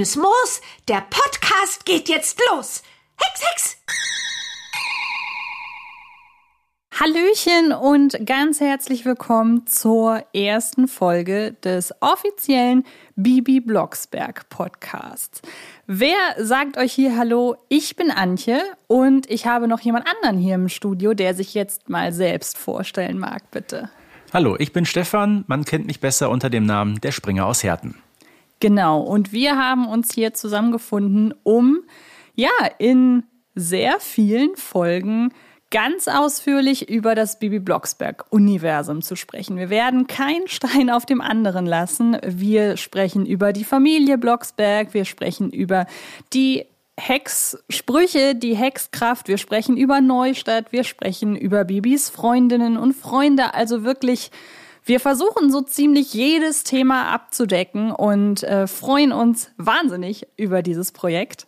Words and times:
Grünes 0.00 0.16
Moos, 0.16 0.62
der 0.88 1.02
Podcast 1.10 1.84
geht 1.84 2.08
jetzt 2.08 2.40
los. 2.48 2.82
Hex, 3.16 3.42
Hex! 3.44 3.76
Hallöchen 6.98 7.72
und 7.74 8.24
ganz 8.24 8.60
herzlich 8.60 9.04
willkommen 9.04 9.66
zur 9.66 10.24
ersten 10.32 10.88
Folge 10.88 11.52
des 11.62 11.92
offiziellen 12.00 12.86
Bibi 13.14 13.60
Blocksberg 13.60 14.48
Podcasts. 14.48 15.42
Wer 15.86 16.16
sagt 16.38 16.78
euch 16.78 16.94
hier 16.94 17.18
Hallo? 17.18 17.56
Ich 17.68 17.94
bin 17.94 18.10
Antje 18.10 18.58
und 18.86 19.30
ich 19.30 19.46
habe 19.46 19.68
noch 19.68 19.80
jemand 19.80 20.06
anderen 20.06 20.38
hier 20.38 20.54
im 20.54 20.70
Studio, 20.70 21.12
der 21.12 21.34
sich 21.34 21.52
jetzt 21.52 21.90
mal 21.90 22.14
selbst 22.14 22.56
vorstellen 22.56 23.18
mag, 23.18 23.50
bitte. 23.50 23.90
Hallo, 24.32 24.56
ich 24.58 24.72
bin 24.72 24.86
Stefan. 24.86 25.44
Man 25.46 25.66
kennt 25.66 25.86
mich 25.86 26.00
besser 26.00 26.30
unter 26.30 26.48
dem 26.48 26.64
Namen 26.64 27.02
der 27.02 27.12
Springer 27.12 27.44
aus 27.44 27.62
Herten. 27.62 27.96
Genau, 28.60 29.00
und 29.00 29.32
wir 29.32 29.56
haben 29.56 29.86
uns 29.86 30.14
hier 30.14 30.34
zusammengefunden, 30.34 31.34
um 31.42 31.80
ja 32.34 32.50
in 32.78 33.24
sehr 33.54 33.98
vielen 34.00 34.54
Folgen 34.56 35.32
ganz 35.70 36.08
ausführlich 36.08 36.88
über 36.90 37.14
das 37.14 37.38
Bibi 37.38 37.60
Blocksberg-Universum 37.60 39.02
zu 39.02 39.16
sprechen. 39.16 39.56
Wir 39.56 39.70
werden 39.70 40.06
keinen 40.06 40.48
Stein 40.48 40.90
auf 40.90 41.06
dem 41.06 41.20
anderen 41.20 41.64
lassen. 41.64 42.18
Wir 42.26 42.76
sprechen 42.76 43.24
über 43.24 43.52
die 43.52 43.64
Familie 43.64 44.18
Blocksberg, 44.18 44.94
wir 44.94 45.04
sprechen 45.04 45.50
über 45.50 45.86
die 46.32 46.66
Hexsprüche, 46.98 48.34
die 48.34 48.54
Hexkraft, 48.54 49.28
wir 49.28 49.38
sprechen 49.38 49.76
über 49.78 50.02
Neustadt, 50.02 50.70
wir 50.70 50.84
sprechen 50.84 51.34
über 51.34 51.64
Bibis 51.64 52.10
Freundinnen 52.10 52.76
und 52.76 52.92
Freunde, 52.92 53.54
also 53.54 53.84
wirklich 53.84 54.30
wir 54.84 55.00
versuchen 55.00 55.50
so 55.50 55.60
ziemlich 55.60 56.14
jedes 56.14 56.64
Thema 56.64 57.12
abzudecken 57.12 57.92
und 57.92 58.42
äh, 58.42 58.66
freuen 58.66 59.12
uns 59.12 59.50
wahnsinnig 59.56 60.26
über 60.36 60.62
dieses 60.62 60.92
Projekt. 60.92 61.46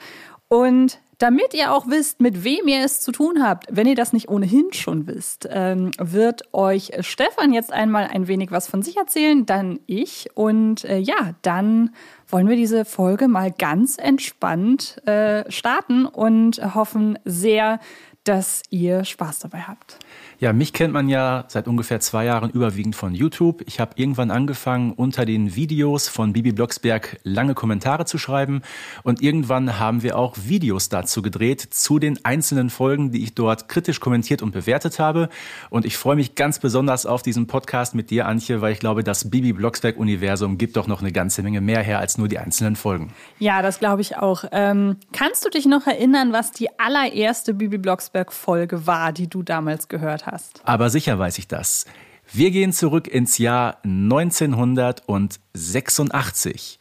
Und 0.49 0.99
damit 1.23 1.55
ihr 1.55 1.73
auch 1.73 1.87
wisst, 1.87 2.21
mit 2.21 2.43
wem 2.43 2.67
ihr 2.67 2.85
es 2.85 3.01
zu 3.01 3.13
tun 3.13 3.45
habt, 3.45 3.67
wenn 3.71 3.87
ihr 3.87 3.95
das 3.95 4.13
nicht 4.13 4.29
ohnehin 4.29 4.73
schon 4.73 5.07
wisst, 5.07 5.49
ähm, 5.51 5.93
wird 5.97 6.53
euch 6.53 6.91
Stefan 7.01 7.53
jetzt 7.53 7.73
einmal 7.73 8.09
ein 8.13 8.27
wenig 8.27 8.51
was 8.51 8.67
von 8.67 8.83
sich 8.83 8.97
erzählen, 8.97 9.47
dann 9.47 9.79
ich. 9.87 10.31
Und 10.35 10.85
äh, 10.85 10.99
ja, 10.99 11.35
dann 11.43 11.95
wollen 12.27 12.49
wir 12.49 12.57
diese 12.57 12.85
Folge 12.85 13.29
mal 13.29 13.53
ganz 13.53 13.99
entspannt 13.99 15.01
äh, 15.07 15.49
starten 15.49 16.07
und 16.07 16.75
hoffen 16.75 17.17
sehr, 17.25 17.79
dass 18.25 18.63
ihr 18.71 19.05
Spaß 19.05 19.39
dabei 19.41 19.61
habt. 19.61 19.99
Ja, 20.43 20.53
mich 20.53 20.73
kennt 20.73 20.93
man 20.93 21.09
ja 21.09 21.45
seit 21.47 21.69
ungefähr 21.69 22.01
zwei 22.01 22.25
Jahren 22.25 22.51
überwiegend 22.51 22.97
von 22.97 23.15
YouTube. 23.15 23.63
Ich 23.69 23.79
habe 23.79 23.93
irgendwann 23.95 24.33
angefangen, 24.33 24.91
unter 24.91 25.25
den 25.25 25.55
Videos 25.55 26.09
von 26.09 26.33
Bibi 26.33 26.51
Blocksberg 26.51 27.21
lange 27.23 27.55
Kommentare 27.55 28.07
zu 28.07 28.19
schreiben. 28.19 28.63
Und 29.05 29.23
irgendwann 29.23 29.79
haben 29.79 30.03
wir 30.03 30.19
auch 30.19 30.35
Videos 30.37 30.89
dazu 30.89 31.23
gedreht, 31.23 31.61
zu 31.61 32.01
den 32.01 32.25
einzelnen 32.25 32.71
Folgen, 32.71 33.13
die 33.13 33.23
ich 33.23 33.37
dort 33.37 33.69
kritisch 33.69 34.01
kommentiert 34.01 34.43
und 34.43 34.51
bewertet 34.51 34.99
habe. 34.99 35.29
Und 35.71 35.87
ich 35.87 35.97
freue 35.97 36.17
mich 36.17 36.35
ganz 36.35 36.59
besonders 36.59 37.07
auf 37.07 37.23
diesen 37.23 37.47
Podcast 37.47 37.95
mit 37.95 38.11
dir, 38.11 38.27
Antje, 38.27 38.61
weil 38.61 38.73
ich 38.73 38.81
glaube, 38.81 39.05
das 39.05 39.31
Bibi 39.31 39.53
Blocksberg-Universum 39.53 40.59
gibt 40.59 40.77
doch 40.77 40.89
noch 40.89 41.03
eine 41.03 41.13
ganze 41.13 41.45
Menge 41.45 41.61
mehr 41.61 41.85
her 41.85 42.01
als 42.01 42.19
nur 42.19 42.27
die 42.27 42.41
einzelnen 42.41 42.75
Folgen. 42.75 43.13
Ja, 43.39 43.63
das 43.63 43.79
glaube 43.79 44.01
ich 44.01 44.17
auch. 44.17 44.43
Ähm, 44.51 44.97
kannst 45.13 45.45
du 45.45 45.51
dich 45.51 45.67
noch 45.67 45.87
erinnern, 45.87 46.33
was 46.33 46.51
die 46.51 46.81
allererste 46.81 47.55
Bibi 47.55 47.79
Blocksberg-Folge 47.79 48.89
war, 48.89 49.13
die 49.13 49.29
du 49.29 49.45
damals 49.45 49.87
gehört 49.87 50.27
hast? 50.27 50.32
Hast. 50.33 50.63
Aber 50.65 50.91
sicher 50.91 51.17
weiß 51.19 51.39
ich 51.39 51.47
das. 51.47 51.85
Wir 52.33 52.51
gehen 52.51 52.73
zurück 52.73 53.07
ins 53.07 53.39
Jahr 53.39 53.79
1986. 53.85 56.81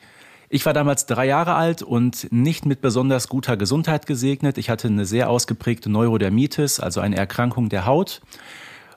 Ich 0.49 0.65
war 0.65 0.73
damals 0.73 1.05
drei 1.05 1.27
Jahre 1.27 1.53
alt 1.55 1.81
und 1.81 2.31
nicht 2.31 2.65
mit 2.65 2.79
besonders 2.81 3.27
guter 3.27 3.57
Gesundheit 3.57 4.05
gesegnet. 4.05 4.57
Ich 4.57 4.69
hatte 4.69 4.87
eine 4.87 5.03
sehr 5.05 5.29
ausgeprägte 5.29 5.89
Neurodermitis, 5.89 6.79
also 6.79 7.01
eine 7.01 7.17
Erkrankung 7.17 7.67
der 7.69 7.85
Haut. 7.85 8.21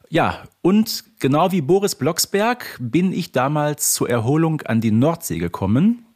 Ja, 0.09 0.45
und 0.63 1.05
genau 1.19 1.53
wie 1.53 1.61
Boris 1.61 1.97
Blocksberg 1.97 2.79
bin 2.81 3.13
ich 3.13 3.33
damals 3.33 3.93
zur 3.95 4.09
Erholung 4.09 4.63
an 4.63 4.81
die 4.81 4.91
Nordsee 4.91 5.39
gekommen. 5.39 6.07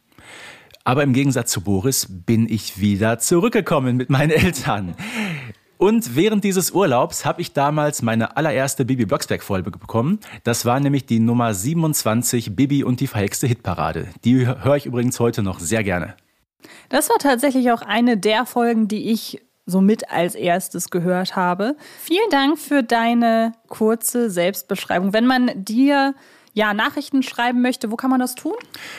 Aber 0.83 1.03
im 1.03 1.13
Gegensatz 1.13 1.51
zu 1.51 1.61
Boris 1.61 2.07
bin 2.09 2.49
ich 2.49 2.79
wieder 2.79 3.19
zurückgekommen 3.19 3.97
mit 3.97 4.09
meinen 4.09 4.31
Eltern. 4.31 4.95
Und 5.79 6.17
während 6.17 6.43
dieses 6.43 6.71
Urlaubs 6.71 7.23
habe 7.23 7.39
ich 7.39 7.53
damals 7.53 8.01
meine 8.01 8.35
allererste 8.35 8.83
Bibi 8.83 9.05
Blocksberg-Folge 9.05 9.71
bekommen. 9.71 10.19
Das 10.43 10.65
war 10.65 10.77
nämlich 10.81 11.05
die 11.05 11.21
Nummer 11.21 11.53
27 11.53 12.53
Bibi 12.53 12.83
und 12.83 12.99
die 12.99 13.07
verhexte 13.07 13.47
Hitparade. 13.47 14.09
Die 14.25 14.45
höre 14.45 14.75
ich 14.75 14.85
übrigens 14.85 15.21
heute 15.21 15.41
noch 15.41 15.61
sehr 15.61 15.85
gerne. 15.85 16.15
Das 16.89 17.09
war 17.09 17.15
tatsächlich 17.17 17.71
auch 17.71 17.81
eine 17.81 18.17
der 18.17 18.45
Folgen, 18.45 18.89
die 18.89 19.09
ich 19.09 19.41
somit 19.65 20.11
als 20.11 20.35
erstes 20.35 20.89
gehört 20.89 21.37
habe. 21.37 21.77
Vielen 22.01 22.29
Dank 22.29 22.59
für 22.59 22.83
deine 22.83 23.53
kurze 23.69 24.29
Selbstbeschreibung. 24.29 25.13
Wenn 25.13 25.27
man 25.27 25.63
dir 25.63 26.13
ja, 26.51 26.73
Nachrichten 26.73 27.23
schreiben 27.23 27.61
möchte, 27.61 27.89
wo 27.89 27.95
kann 27.95 28.09
man 28.09 28.19
das 28.19 28.35
tun? 28.35 28.55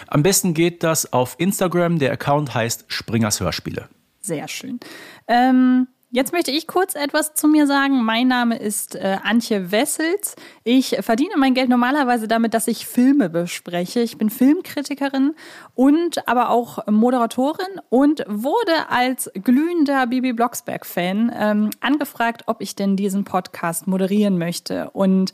Am 0.07 0.23
besten 0.23 0.55
geht 0.55 0.83
das 0.83 1.13
auf 1.13 1.35
Instagram. 1.37 1.99
Der 1.99 2.13
Account 2.13 2.55
heißt 2.55 2.87
Springers 2.89 3.39
Hörspiele. 3.39 3.91
Sehr 4.23 4.49
schön. 4.49 4.81
Ähm, 5.29 5.87
Jetzt 6.13 6.33
möchte 6.33 6.51
ich 6.51 6.67
kurz 6.67 6.97
etwas 6.97 7.35
zu 7.35 7.47
mir 7.47 7.69
sagen. 7.69 8.03
Mein 8.03 8.27
Name 8.27 8.59
ist 8.59 8.97
äh, 8.97 9.19
Antje 9.23 9.71
Wessels. 9.71 10.35
Ich 10.65 10.97
verdiene 11.03 11.37
mein 11.37 11.55
Geld 11.55 11.69
normalerweise 11.69 12.27
damit, 12.27 12.53
dass 12.53 12.67
ich 12.67 12.85
Filme 12.85 13.31
bespreche. 13.31 14.01
Ich 14.01 14.19
bin 14.19 14.29
Filmkritikerin 14.29 15.37
und 15.77 16.27
aber 16.27 16.51
auch 16.51 16.85
Moderatorin 16.89 17.81
und 17.91 18.25
wurde 18.27 18.89
als 18.89 19.31
glühender 19.35 20.09
Bibi 20.09 20.33
Blocksberg-Fan 20.33 21.33
ähm, 21.33 21.71
angefragt, 21.79 22.43
ob 22.47 22.61
ich 22.61 22.75
denn 22.75 22.97
diesen 22.97 23.23
Podcast 23.23 23.87
moderieren 23.87 24.37
möchte. 24.37 24.91
Und 24.91 25.33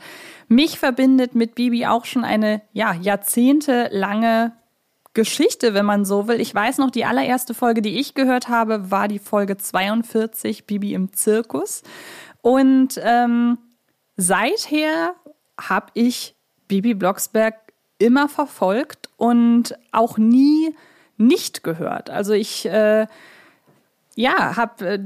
mich 0.48 0.78
verbindet 0.78 1.34
mit 1.34 1.54
Bibi 1.54 1.86
auch 1.86 2.04
schon 2.04 2.22
eine 2.22 2.60
ja, 2.74 2.92
jahrzehntelange 2.92 4.52
Geschichte, 5.16 5.72
wenn 5.72 5.86
man 5.86 6.04
so 6.04 6.28
will. 6.28 6.40
Ich 6.40 6.54
weiß 6.54 6.78
noch, 6.78 6.90
die 6.90 7.06
allererste 7.06 7.54
Folge, 7.54 7.80
die 7.80 7.98
ich 7.98 8.14
gehört 8.14 8.48
habe, 8.48 8.90
war 8.90 9.08
die 9.08 9.18
Folge 9.18 9.56
42, 9.56 10.66
Bibi 10.66 10.92
im 10.92 11.14
Zirkus. 11.14 11.82
Und 12.42 13.00
ähm, 13.02 13.56
seither 14.16 15.14
habe 15.58 15.86
ich 15.94 16.36
Bibi 16.68 16.92
Blocksberg 16.94 17.54
immer 17.98 18.28
verfolgt 18.28 19.08
und 19.16 19.74
auch 19.90 20.18
nie 20.18 20.76
nicht 21.16 21.64
gehört. 21.64 22.10
Also 22.10 22.34
ich, 22.34 22.66
äh, 22.66 23.06
ja, 24.14 24.56
habe... 24.56 24.86
Äh, 24.86 24.98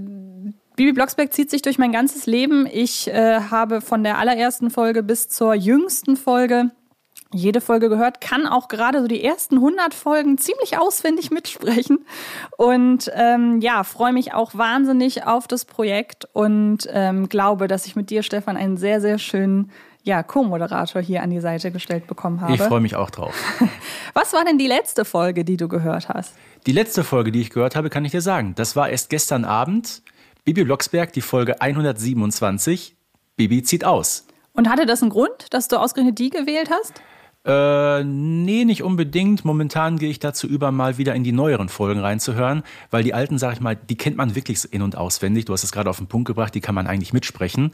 Bibi 0.77 0.93
Blocksberg 0.93 1.33
zieht 1.33 1.51
sich 1.51 1.61
durch 1.61 1.79
mein 1.79 1.93
ganzes 1.93 2.25
Leben. 2.25 2.67
Ich 2.67 3.07
äh, 3.07 3.41
habe 3.51 3.83
von 3.83 4.03
der 4.03 4.17
allerersten 4.17 4.71
Folge 4.71 5.03
bis 5.03 5.29
zur 5.29 5.55
jüngsten 5.55 6.17
Folge 6.17 6.71
jede 7.33 7.61
Folge 7.61 7.89
gehört, 7.89 8.21
kann 8.21 8.47
auch 8.47 8.69
gerade 8.69 9.01
so 9.01 9.07
die 9.07 9.23
ersten 9.23 9.57
100 9.57 9.95
Folgen 9.95 10.37
ziemlich 10.39 10.79
auswendig 10.79 11.31
mitsprechen. 11.31 12.05
Und 12.57 13.11
ähm, 13.15 13.61
ja, 13.61 13.85
freue 13.85 14.13
mich 14.13 14.35
auch 14.35 14.55
wahnsinnig 14.55 15.27
auf 15.27 15.47
das 15.47 15.65
Projekt 15.65 16.29
und 16.33 16.89
ähm, 16.91 17.29
glaube, 17.29 17.69
dass 17.69 17.87
ich 17.87 17.95
mit 17.95 18.11
dir, 18.11 18.23
Stefan, 18.23 18.57
einen 18.57 18.77
sehr, 18.77 19.01
sehr 19.01 19.19
schönen 19.19 19.71
ja, 20.03 20.23
Co-Moderator 20.23 21.03
hier 21.03 21.23
an 21.23 21.31
die 21.31 21.41
Seite 21.41 21.71
gestellt 21.71 22.07
bekommen 22.07 22.41
habe. 22.41 22.55
Ich 22.55 22.63
freue 22.63 22.81
mich 22.81 22.97
auch 22.97 23.11
drauf. 23.11 23.35
Was 24.15 24.33
war 24.33 24.45
denn 24.45 24.59
die 24.59 24.67
letzte 24.67 25.05
Folge, 25.05 25.45
die 25.45 25.57
du 25.57 25.69
gehört 25.69 26.09
hast? 26.09 26.35
Die 26.67 26.73
letzte 26.73 27.05
Folge, 27.05 27.33
die 27.33 27.41
ich 27.43 27.51
gehört 27.51 27.77
habe, 27.77 27.91
kann 27.91 28.05
ich 28.05 28.11
dir 28.11 28.23
sagen. 28.23 28.55
Das 28.57 28.77
war 28.77 28.89
erst 28.89 29.11
gestern 29.11 29.45
Abend. 29.45 30.03
Bibi 30.45 30.65
Blocksberg, 30.65 31.13
die 31.13 31.21
Folge 31.21 31.61
127. 31.61 32.97
Bibi 33.37 33.63
zieht 33.63 33.85
aus. 33.85 34.27
Und 34.53 34.69
hatte 34.69 34.87
das 34.87 35.03
einen 35.03 35.11
Grund, 35.11 35.47
dass 35.51 35.69
du 35.69 35.77
ausgerechnet 35.77 36.19
die 36.19 36.31
gewählt 36.31 36.71
hast? 36.71 36.95
Äh, 37.43 38.05
nee, 38.05 38.65
nicht 38.65 38.83
unbedingt. 38.83 39.47
Momentan 39.47 39.99
gehe 39.99 40.11
ich 40.11 40.19
dazu 40.19 40.47
über, 40.47 40.73
mal 40.73 40.99
wieder 40.99 41.15
in 41.15 41.25
die 41.25 41.33
neueren 41.33 41.71
Folgen 41.71 42.01
reinzuhören, 42.01 42.63
weil 42.91 43.03
die 43.03 43.15
alten, 43.15 43.39
sag 43.39 43.55
ich 43.55 43.61
mal, 43.61 43.77
die 43.77 43.97
kennt 43.97 44.17
man 44.17 44.35
wirklich 44.35 44.71
in- 44.73 44.83
und 44.83 44.97
auswendig. 44.97 45.47
Du 45.47 45.55
hast 45.55 45.65
es 45.65 45.73
gerade 45.73 45.89
auf 45.89 45.97
den 45.97 46.07
Punkt 46.07 46.27
gebracht, 46.27 46.55
die 46.55 46.61
kann 46.61 46.75
man 46.75 46.87
eigentlich 46.87 47.15
mitsprechen. 47.15 47.73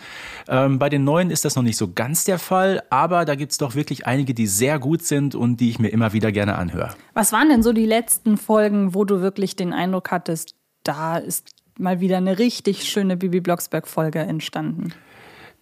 Ähm, 0.48 0.78
bei 0.78 0.88
den 0.88 1.02
neuen 1.02 1.30
ist 1.30 1.44
das 1.44 1.56
noch 1.56 1.64
nicht 1.64 1.76
so 1.76 1.92
ganz 1.92 2.24
der 2.24 2.38
Fall, 2.38 2.82
aber 2.90 3.24
da 3.24 3.34
gibt's 3.34 3.58
doch 3.58 3.74
wirklich 3.74 4.06
einige, 4.06 4.34
die 4.34 4.46
sehr 4.46 4.78
gut 4.78 5.02
sind 5.02 5.34
und 5.34 5.58
die 5.58 5.70
ich 5.70 5.80
mir 5.80 5.88
immer 5.88 6.12
wieder 6.12 6.30
gerne 6.30 6.56
anhöre. 6.56 6.94
Was 7.14 7.32
waren 7.32 7.48
denn 7.48 7.64
so 7.64 7.72
die 7.72 7.86
letzten 7.86 8.36
Folgen, 8.36 8.94
wo 8.94 9.04
du 9.04 9.20
wirklich 9.20 9.56
den 9.56 9.72
Eindruck 9.72 10.12
hattest, 10.12 10.54
da 10.84 11.16
ist 11.16 11.50
mal 11.76 12.00
wieder 12.00 12.18
eine 12.18 12.38
richtig 12.38 12.84
schöne 12.84 13.16
Bibi 13.16 13.40
Blocksberg-Folge 13.40 14.20
entstanden? 14.20 14.92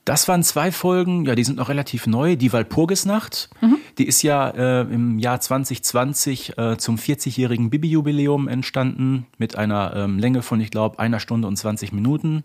Das 0.05 0.29
waren 0.29 0.43
zwei 0.43 0.71
Folgen, 0.71 1.25
ja, 1.25 1.35
die 1.35 1.45
sind 1.45 1.57
noch 1.57 1.71
relativ 1.71 2.07
neu. 2.07 2.37
Die 2.37 2.53
Walpurgisnacht, 2.53 3.49
mhm. 3.63 3.79
die 3.97 4.07
ist 4.07 4.23
ja 4.23 4.51
äh, 4.51 4.83
im 4.83 5.19
Jahr 5.19 5.41
2020 5.41 6.59
äh, 6.59 6.77
zum 6.77 6.97
40-jährigen 6.97 7.71
Bibi-Jubiläum 7.71 8.47
entstanden 8.47 9.27
mit 9.39 9.57
einer 9.57 9.95
ähm, 9.97 10.19
Länge 10.19 10.43
von, 10.43 10.61
ich 10.61 10.71
glaube, 10.71 10.99
einer 10.99 11.21
Stunde 11.21 11.49
und 11.49 11.57
20 11.57 11.93
Minuten. 11.93 12.45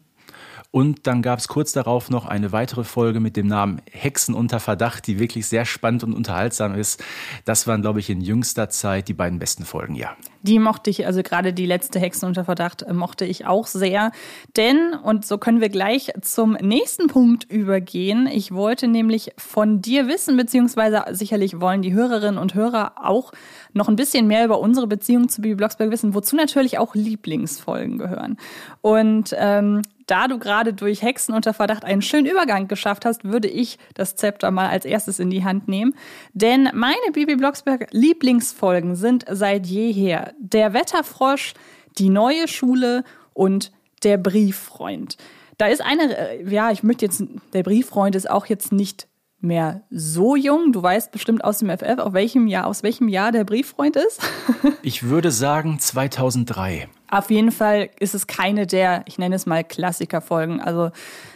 Und 0.71 1.07
dann 1.07 1.23
gab 1.23 1.39
es 1.39 1.47
kurz 1.47 1.71
darauf 1.71 2.11
noch 2.11 2.27
eine 2.27 2.51
weitere 2.51 2.83
Folge 2.83 3.19
mit 3.19 3.35
dem 3.35 3.47
Namen 3.47 3.81
Hexen 3.89 4.35
unter 4.35 4.59
Verdacht, 4.59 5.07
die 5.07 5.17
wirklich 5.17 5.47
sehr 5.47 5.65
spannend 5.65 6.03
und 6.03 6.13
unterhaltsam 6.13 6.75
ist. 6.75 7.03
Das 7.43 7.65
waren, 7.65 7.81
glaube 7.81 7.99
ich, 7.99 8.09
in 8.11 8.21
jüngster 8.21 8.69
Zeit 8.69 9.07
die 9.07 9.15
beiden 9.15 9.39
besten 9.39 9.65
Folgen, 9.65 9.95
ja. 9.95 10.15
Die 10.43 10.59
mochte 10.59 10.91
ich, 10.91 11.07
also 11.07 11.23
gerade 11.23 11.53
die 11.53 11.65
letzte 11.65 11.99
Hexen 11.99 12.27
unter 12.27 12.45
Verdacht 12.45 12.83
äh, 12.83 12.93
mochte 12.93 13.25
ich 13.25 13.47
auch 13.47 13.65
sehr. 13.65 14.11
Denn, 14.57 14.93
und 14.93 15.25
so 15.25 15.39
können 15.39 15.59
wir 15.59 15.69
gleich 15.69 16.11
zum 16.21 16.53
nächsten 16.53 17.07
Punkt 17.07 17.51
übergehen, 17.51 18.27
ich 18.27 18.53
wollte 18.53 18.87
nämlich 18.87 19.31
von 19.37 19.81
dir 19.81 20.07
wissen, 20.07 20.37
beziehungsweise 20.37 21.03
sicherlich 21.11 21.59
wollen 21.59 21.81
die 21.81 21.93
Hörerinnen 21.93 22.37
und 22.37 22.53
Hörer 22.53 22.93
auch 23.03 23.31
noch 23.73 23.89
ein 23.89 23.95
bisschen 23.95 24.27
mehr 24.27 24.45
über 24.45 24.59
unsere 24.59 24.85
Beziehung 24.85 25.29
zu 25.29 25.41
Bibi 25.41 25.55
Blocksberg 25.55 25.89
wissen, 25.89 26.13
wozu 26.13 26.35
natürlich 26.35 26.77
auch 26.77 26.93
Lieblingsfolgen 26.93 27.97
gehören. 27.97 28.37
Und 28.81 29.35
ähm, 29.37 29.81
da 30.09 30.27
du 30.27 30.39
gerade 30.39 30.73
durch 30.73 31.01
Hexen 31.01 31.33
unter 31.33 31.53
Verdacht 31.53 31.83
einen 31.83 32.01
schönen 32.01 32.25
Übergang 32.25 32.67
geschafft 32.67 33.05
hast, 33.05 33.23
würde 33.23 33.47
ich 33.47 33.77
das 33.93 34.15
Zepter 34.15 34.51
mal 34.51 34.69
als 34.69 34.85
erstes 34.85 35.19
in 35.19 35.29
die 35.29 35.43
Hand 35.43 35.67
nehmen. 35.67 35.93
Denn 36.33 36.69
meine 36.73 37.11
Bibi 37.13 37.35
Blocksberg 37.35 37.87
Lieblingsfolgen 37.91 38.95
sind 38.95 39.25
seit 39.29 39.65
jeher 39.65 40.33
der 40.39 40.73
Wetterfrosch, 40.73 41.53
die 41.97 42.09
neue 42.09 42.47
Schule 42.47 43.03
und 43.33 43.71
der 44.03 44.17
Brieffreund. 44.17 45.17
Da 45.57 45.67
ist 45.67 45.81
eine, 45.81 46.17
äh, 46.17 46.49
ja, 46.49 46.71
ich 46.71 46.83
möchte 46.83 47.05
jetzt, 47.05 47.21
der 47.53 47.63
Brieffreund 47.63 48.15
ist 48.15 48.29
auch 48.29 48.45
jetzt 48.45 48.71
nicht 48.71 49.08
mehr 49.41 49.81
so 49.89 50.35
jung. 50.35 50.71
Du 50.71 50.81
weißt 50.83 51.11
bestimmt 51.11 51.43
aus 51.43 51.59
dem 51.59 51.69
FF, 51.69 51.99
auf 51.99 52.13
welchem 52.13 52.47
Jahr, 52.47 52.67
aus 52.67 52.83
welchem 52.83 53.07
Jahr 53.07 53.31
der 53.31 53.43
Brieffreund 53.43 53.95
ist. 53.95 54.21
ich 54.81 55.03
würde 55.03 55.31
sagen 55.31 55.79
2003. 55.79 56.89
Auf 57.11 57.31
jeden 57.31 57.51
Fall 57.51 57.89
ist 57.99 58.13
es 58.13 58.27
keine 58.27 58.67
der, 58.67 59.03
ich 59.07 59.17
nenne 59.17 59.35
es 59.35 59.45
mal 59.45 59.63
Klassikerfolgen, 59.63 60.61
also 60.61 60.91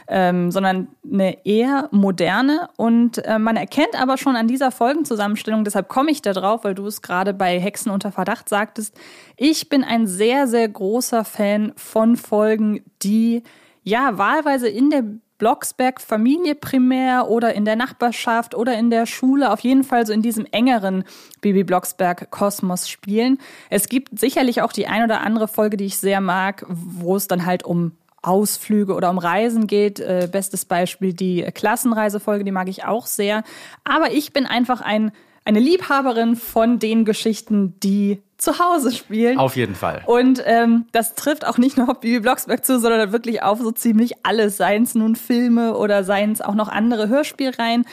ähm, 0.08 0.52
sondern 0.52 0.90
eine 1.12 1.46
eher 1.46 1.88
moderne 1.92 2.70
und 2.78 3.26
äh, 3.26 3.40
man 3.40 3.56
erkennt 3.56 4.00
aber 4.00 4.18
schon 4.18 4.36
an 4.36 4.48
dieser 4.48 4.70
Folgenzusammenstellung, 4.70 5.64
deshalb 5.64 5.88
komme 5.88 6.12
ich 6.12 6.22
da 6.22 6.34
drauf, 6.34 6.64
weil 6.64 6.76
du 6.76 6.86
es 6.86 7.02
gerade 7.02 7.34
bei 7.34 7.60
Hexen 7.60 7.92
unter 7.92 8.12
Verdacht 8.12 8.50
sagtest. 8.50 8.96
Ich 9.36 9.70
bin 9.70 9.84
ein 9.84 10.06
sehr, 10.06 10.48
sehr 10.48 10.68
großer 10.68 11.26
Fan 11.26 11.74
von 11.76 12.18
Folgen, 12.18 12.84
die 13.02 13.42
ja 13.84 14.18
wahlweise 14.18 14.68
in 14.68 14.90
der 14.92 15.04
Blocksberg 15.44 16.00
Familie 16.00 16.56
primär 16.56 17.28
oder 17.28 17.54
in 17.54 17.66
der 17.66 17.76
Nachbarschaft 17.76 18.56
oder 18.56 18.78
in 18.78 18.90
der 18.90 19.06
Schule, 19.06 19.52
auf 19.52 19.60
jeden 19.60 19.84
Fall 19.84 20.08
so 20.08 20.14
in 20.14 20.22
diesem 20.22 20.46
engeren 20.52 21.04
Baby 21.42 21.66
Blocksberg 21.66 22.32
Kosmos 22.32 22.88
spielen. 22.88 23.40
Es 23.70 23.90
gibt 23.90 24.18
sicherlich 24.18 24.62
auch 24.62 24.72
die 24.72 24.88
ein 24.88 25.04
oder 25.04 25.20
andere 25.20 25.50
Folge, 25.50 25.76
die 25.76 25.84
ich 25.84 25.98
sehr 25.98 26.22
mag, 26.22 26.66
wo 26.70 27.18
es 27.18 27.28
dann 27.28 27.46
halt 27.46 27.66
um 27.66 27.92
Ausflüge 28.22 28.94
oder 28.94 29.10
um 29.10 29.18
Reisen 29.18 29.68
geht. 29.68 30.00
Äh, 30.00 30.30
bestes 30.32 30.64
Beispiel 30.64 31.12
die 31.12 31.42
Klassenreisefolge, 31.42 32.46
die 32.46 32.52
mag 32.52 32.70
ich 32.70 32.86
auch 32.86 33.06
sehr. 33.06 33.44
Aber 33.84 34.14
ich 34.14 34.32
bin 34.32 34.46
einfach 34.46 34.80
ein, 34.80 35.12
eine 35.44 35.60
Liebhaberin 35.60 36.38
von 36.38 36.80
den 36.80 37.04
Geschichten, 37.04 37.78
die 37.82 38.24
zu 38.44 38.60
Hause 38.60 38.92
spielen. 38.92 39.40
Auf 39.40 39.56
jeden 39.56 39.76
Fall. 39.76 40.02
Und 40.06 40.44
ähm, 40.46 40.86
das 40.92 41.16
trifft 41.16 41.48
auch 41.48 41.58
nicht 41.58 41.78
nur 41.78 41.90
auf 41.90 42.00
Bibi 42.02 42.20
Blocksberg 42.20 42.66
zu, 42.66 42.80
sondern 42.80 43.12
wirklich 43.12 43.42
auf 43.42 43.60
so 43.60 43.72
ziemlich 43.72 44.14
alles, 44.24 44.58
seien 44.58 44.84
es 44.84 44.96
nun 44.96 45.16
Filme 45.16 45.76
oder 45.78 46.04
seien 46.04 46.32
es 46.32 46.42
auch 46.42 46.56
noch 46.56 46.68
andere 46.68 47.08
Hörspielreihen. 47.08 47.86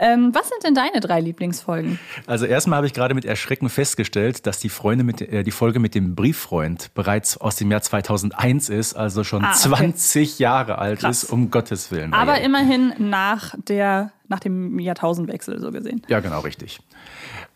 Ähm, 0.00 0.30
was 0.32 0.48
sind 0.48 0.64
denn 0.64 0.74
deine 0.74 1.00
drei 1.00 1.20
Lieblingsfolgen? 1.20 1.98
Also 2.26 2.46
erstmal 2.46 2.78
habe 2.78 2.86
ich 2.86 2.94
gerade 2.94 3.14
mit 3.14 3.24
Erschrecken 3.24 3.68
festgestellt, 3.68 4.46
dass 4.46 4.60
die, 4.60 4.68
Freunde 4.68 5.04
mit, 5.04 5.20
äh, 5.20 5.42
die 5.42 5.50
Folge 5.50 5.80
mit 5.80 5.94
dem 5.94 6.14
Brieffreund 6.14 6.94
bereits 6.94 7.36
aus 7.36 7.56
dem 7.56 7.70
Jahr 7.70 7.82
2001 7.82 8.68
ist, 8.68 8.94
also 8.94 9.24
schon 9.24 9.44
ah, 9.44 9.50
okay. 9.50 9.68
20 9.68 10.38
Jahre 10.38 10.78
alt 10.78 11.00
Krass. 11.00 11.24
ist, 11.24 11.30
um 11.30 11.50
Gottes 11.50 11.90
Willen. 11.90 12.14
Aber 12.14 12.38
ja. 12.38 12.44
immerhin 12.44 12.94
nach, 12.98 13.54
der, 13.58 14.12
nach 14.28 14.40
dem 14.40 14.78
Jahrtausendwechsel 14.78 15.60
so 15.60 15.72
gesehen. 15.72 16.02
Ja, 16.08 16.20
genau, 16.20 16.40
richtig. 16.40 16.80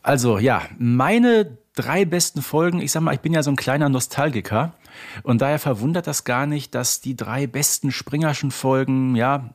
Also 0.02 0.38
ja, 0.38 0.62
meine 0.78 1.58
drei 1.75 2.05
besten 2.05 2.43
Folgen, 2.43 2.81
ich 2.81 2.93
sag 2.93 3.03
mal, 3.03 3.15
ich 3.15 3.21
bin 3.21 3.33
ja 3.33 3.43
so 3.43 3.51
ein 3.51 3.57
kleiner 3.57 3.89
Nostalgiker 3.89 4.75
und 5.23 5.41
daher 5.41 5.59
verwundert 5.59 6.07
das 6.07 6.25
gar 6.25 6.47
nicht, 6.47 6.75
dass 6.75 7.01
die 7.01 7.17
drei 7.17 7.47
besten 7.47 7.93
Springerschen 7.93 8.51
Folgen, 8.51 9.15
ja, 9.17 9.55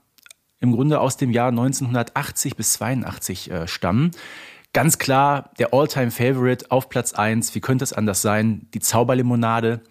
im 0.59 0.71
Grunde 0.71 0.99
aus 0.99 1.17
dem 1.17 1.31
Jahr 1.31 1.49
1980 1.49 2.55
bis 2.55 2.73
82 2.73 3.51
äh, 3.51 3.67
stammen. 3.67 4.11
Ganz 4.73 4.97
klar, 4.97 5.51
der 5.59 5.73
Alltime 5.73 6.11
favorite 6.11 6.71
auf 6.71 6.89
Platz 6.89 7.13
eins. 7.13 7.55
wie 7.55 7.61
könnte 7.61 7.83
es 7.83 7.93
anders 7.93 8.21
sein? 8.21 8.67
Die 8.73 8.79
Zauberlimonade 8.79 9.81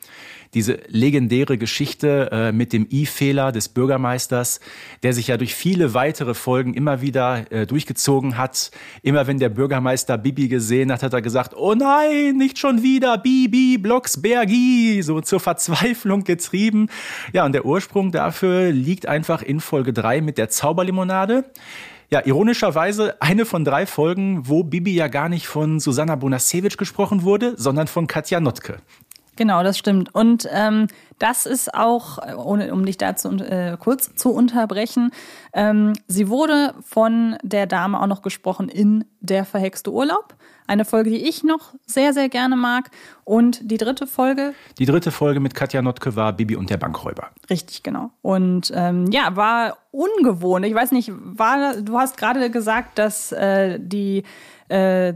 diese 0.57 0.79
legendäre 0.89 1.59
Geschichte 1.59 2.31
äh, 2.33 2.51
mit 2.51 2.73
dem 2.73 2.89
I-Fehler 2.91 3.53
des 3.53 3.69
Bürgermeisters, 3.69 4.59
der 5.03 5.13
sich 5.13 5.27
ja 5.27 5.37
durch 5.37 5.55
viele 5.55 5.93
weitere 5.93 6.33
Folgen 6.33 6.73
immer 6.73 7.03
wieder 7.03 7.45
äh, 7.53 7.67
durchgezogen 7.67 8.39
hat. 8.39 8.71
Immer 9.03 9.27
wenn 9.27 9.39
der 9.39 9.51
Bürgermeister 9.51 10.17
Bibi 10.17 10.49
gesehen 10.49 10.91
hat, 10.91 11.03
hat 11.03 11.13
er 11.13 11.21
gesagt, 11.21 11.55
oh 11.55 11.75
nein, 11.75 12.39
nicht 12.39 12.59
schon 12.59 12.83
wieder, 12.83 13.19
Bibi, 13.19 13.77
Blocksbergi, 13.77 15.03
so 15.03 15.21
zur 15.21 15.41
Verzweiflung 15.41 16.25
getrieben. 16.25 16.89
Ja, 17.35 17.45
und 17.45 17.53
der 17.53 17.67
Ursprung 17.67 18.11
dafür 18.11 18.73
liegt 18.73 19.07
einfach 19.07 19.43
in 19.43 19.61
Folge 19.61 19.93
drei 19.93 20.23
mit 20.23 20.39
der 20.39 20.49
Zauberlimonade. 20.49 21.45
Ja, 22.09 22.25
ironischerweise 22.25 23.21
eine 23.21 23.45
von 23.45 23.63
drei 23.63 23.85
Folgen, 23.85 24.49
wo 24.49 24.65
Bibi 24.65 24.95
ja 24.95 25.09
gar 25.09 25.29
nicht 25.29 25.49
von 25.49 25.81
Susanna 25.81 26.17
Bonasewicz 26.17 26.79
gesprochen 26.79 27.25
wurde, 27.25 27.53
sondern 27.59 27.89
von 27.89 28.07
Katja 28.07 28.41
Notke. 28.41 28.79
Genau, 29.37 29.63
das 29.63 29.79
stimmt. 29.79 30.15
Und 30.15 30.49
ähm, 30.51 30.89
das 31.19 31.47
ist 31.47 31.75
auch, 31.75 32.19
ohne 32.37 32.73
um 32.73 32.85
dich 32.85 32.99
dazu 32.99 33.31
äh, 33.37 33.77
kurz 33.79 34.15
zu 34.15 34.33
unterbrechen, 34.33 35.11
ähm, 35.53 35.93
sie 36.09 36.29
wurde 36.29 36.75
von 36.83 37.37
der 37.43 37.67
Dame 37.67 38.01
auch 38.01 38.07
noch 38.07 38.23
gesprochen 38.23 38.69
in 38.69 39.05
Der 39.21 39.45
verhexte 39.45 39.93
Urlaub. 39.93 40.35
Eine 40.67 40.85
Folge, 40.85 41.11
die 41.11 41.29
ich 41.29 41.45
noch 41.45 41.75
sehr, 41.87 42.13
sehr 42.13 42.29
gerne 42.29 42.57
mag. 42.57 42.91
Und 43.25 43.71
die 43.71 43.79
dritte 43.79 44.07
Folge? 44.07 44.53
Die 44.79 44.87
dritte 44.87 45.11
Folge 45.11 45.39
mit 45.41 45.55
Katja 45.55 45.81
Notke 45.81 46.17
war 46.17 46.33
Bibi 46.33 46.57
und 46.57 46.71
der 46.71 46.77
Bankräuber. 46.77 47.29
Richtig, 47.49 47.83
genau. 47.83 48.11
Und 48.23 48.73
ähm, 48.75 49.07
ja, 49.11 49.37
war 49.37 49.79
ungewohnt. 49.93 50.67
Ich 50.67 50.75
weiß 50.75 50.93
nicht, 50.93 51.13
war, 51.15 51.77
du 51.77 51.99
hast 51.99 52.17
gerade 52.17 52.51
gesagt, 52.51 52.99
dass 52.99 53.33
äh, 53.33 53.79
die 53.81 54.25
äh, 54.69 55.15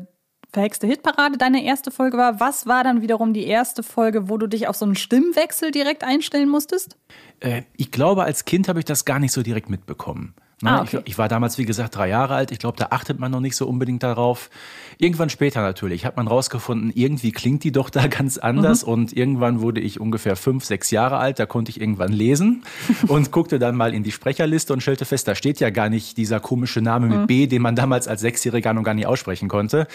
verhexte 0.52 0.86
Hitparade 0.86 1.38
deine 1.38 1.64
erste 1.64 1.90
Folge 1.90 2.18
war. 2.18 2.40
Was 2.40 2.66
war 2.66 2.84
dann 2.84 3.02
wiederum 3.02 3.32
die 3.32 3.46
erste 3.46 3.82
Folge, 3.82 4.28
wo 4.28 4.36
du 4.36 4.46
dich 4.46 4.68
auf 4.68 4.76
so 4.76 4.84
einen 4.84 4.96
Stimmwechsel 4.96 5.70
direkt 5.70 6.04
einstellen 6.04 6.48
musstest? 6.48 6.96
Äh, 7.40 7.62
ich 7.76 7.90
glaube, 7.90 8.24
als 8.24 8.44
Kind 8.44 8.68
habe 8.68 8.78
ich 8.80 8.84
das 8.84 9.04
gar 9.04 9.18
nicht 9.18 9.32
so 9.32 9.42
direkt 9.42 9.70
mitbekommen. 9.70 10.34
Ne? 10.62 10.70
Ah, 10.70 10.82
okay. 10.82 10.98
ich, 11.04 11.12
ich, 11.12 11.18
war 11.18 11.28
damals, 11.28 11.56
wie 11.56 11.64
gesagt, 11.64 11.96
drei 11.96 12.08
Jahre 12.08 12.34
alt. 12.34 12.52
Ich 12.52 12.58
glaube, 12.58 12.76
da 12.76 12.88
achtet 12.90 13.18
man 13.18 13.32
noch 13.32 13.40
nicht 13.40 13.56
so 13.56 13.66
unbedingt 13.66 14.02
darauf. 14.02 14.50
Irgendwann 14.98 15.30
später 15.30 15.62
natürlich 15.62 16.04
hat 16.04 16.18
man 16.18 16.28
rausgefunden, 16.28 16.92
irgendwie 16.94 17.32
klingt 17.32 17.64
die 17.64 17.72
doch 17.72 17.88
da 17.88 18.06
ganz 18.08 18.36
anders. 18.36 18.84
Mhm. 18.84 18.92
Und 18.92 19.16
irgendwann 19.16 19.62
wurde 19.62 19.80
ich 19.80 20.00
ungefähr 20.00 20.36
fünf, 20.36 20.64
sechs 20.64 20.90
Jahre 20.90 21.16
alt. 21.16 21.38
Da 21.38 21.46
konnte 21.46 21.70
ich 21.70 21.80
irgendwann 21.80 22.12
lesen 22.12 22.62
und 23.08 23.32
guckte 23.32 23.58
dann 23.58 23.74
mal 23.74 23.94
in 23.94 24.02
die 24.02 24.12
Sprecherliste 24.12 24.72
und 24.72 24.82
stellte 24.82 25.06
fest, 25.06 25.26
da 25.28 25.34
steht 25.34 25.60
ja 25.60 25.70
gar 25.70 25.88
nicht 25.88 26.18
dieser 26.18 26.40
komische 26.40 26.82
Name 26.82 27.06
mit 27.06 27.20
mhm. 27.20 27.26
B, 27.26 27.46
den 27.46 27.62
man 27.62 27.74
damals 27.74 28.06
als 28.06 28.20
Sechsjähriger 28.20 28.74
noch 28.74 28.82
gar 28.82 28.94
nicht 28.94 29.06
aussprechen 29.06 29.48
konnte, 29.48 29.86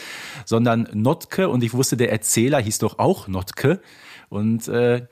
sondern 0.45 0.87
Notke. 0.93 1.49
Und 1.49 1.63
ich 1.63 1.73
wusste, 1.73 1.95
der 1.95 2.11
Erzähler 2.11 2.59
hieß 2.59 2.79
doch 2.79 2.97
auch 2.97 3.27
Notke. 3.27 3.81
Und 4.29 4.67
äh, 4.67 5.05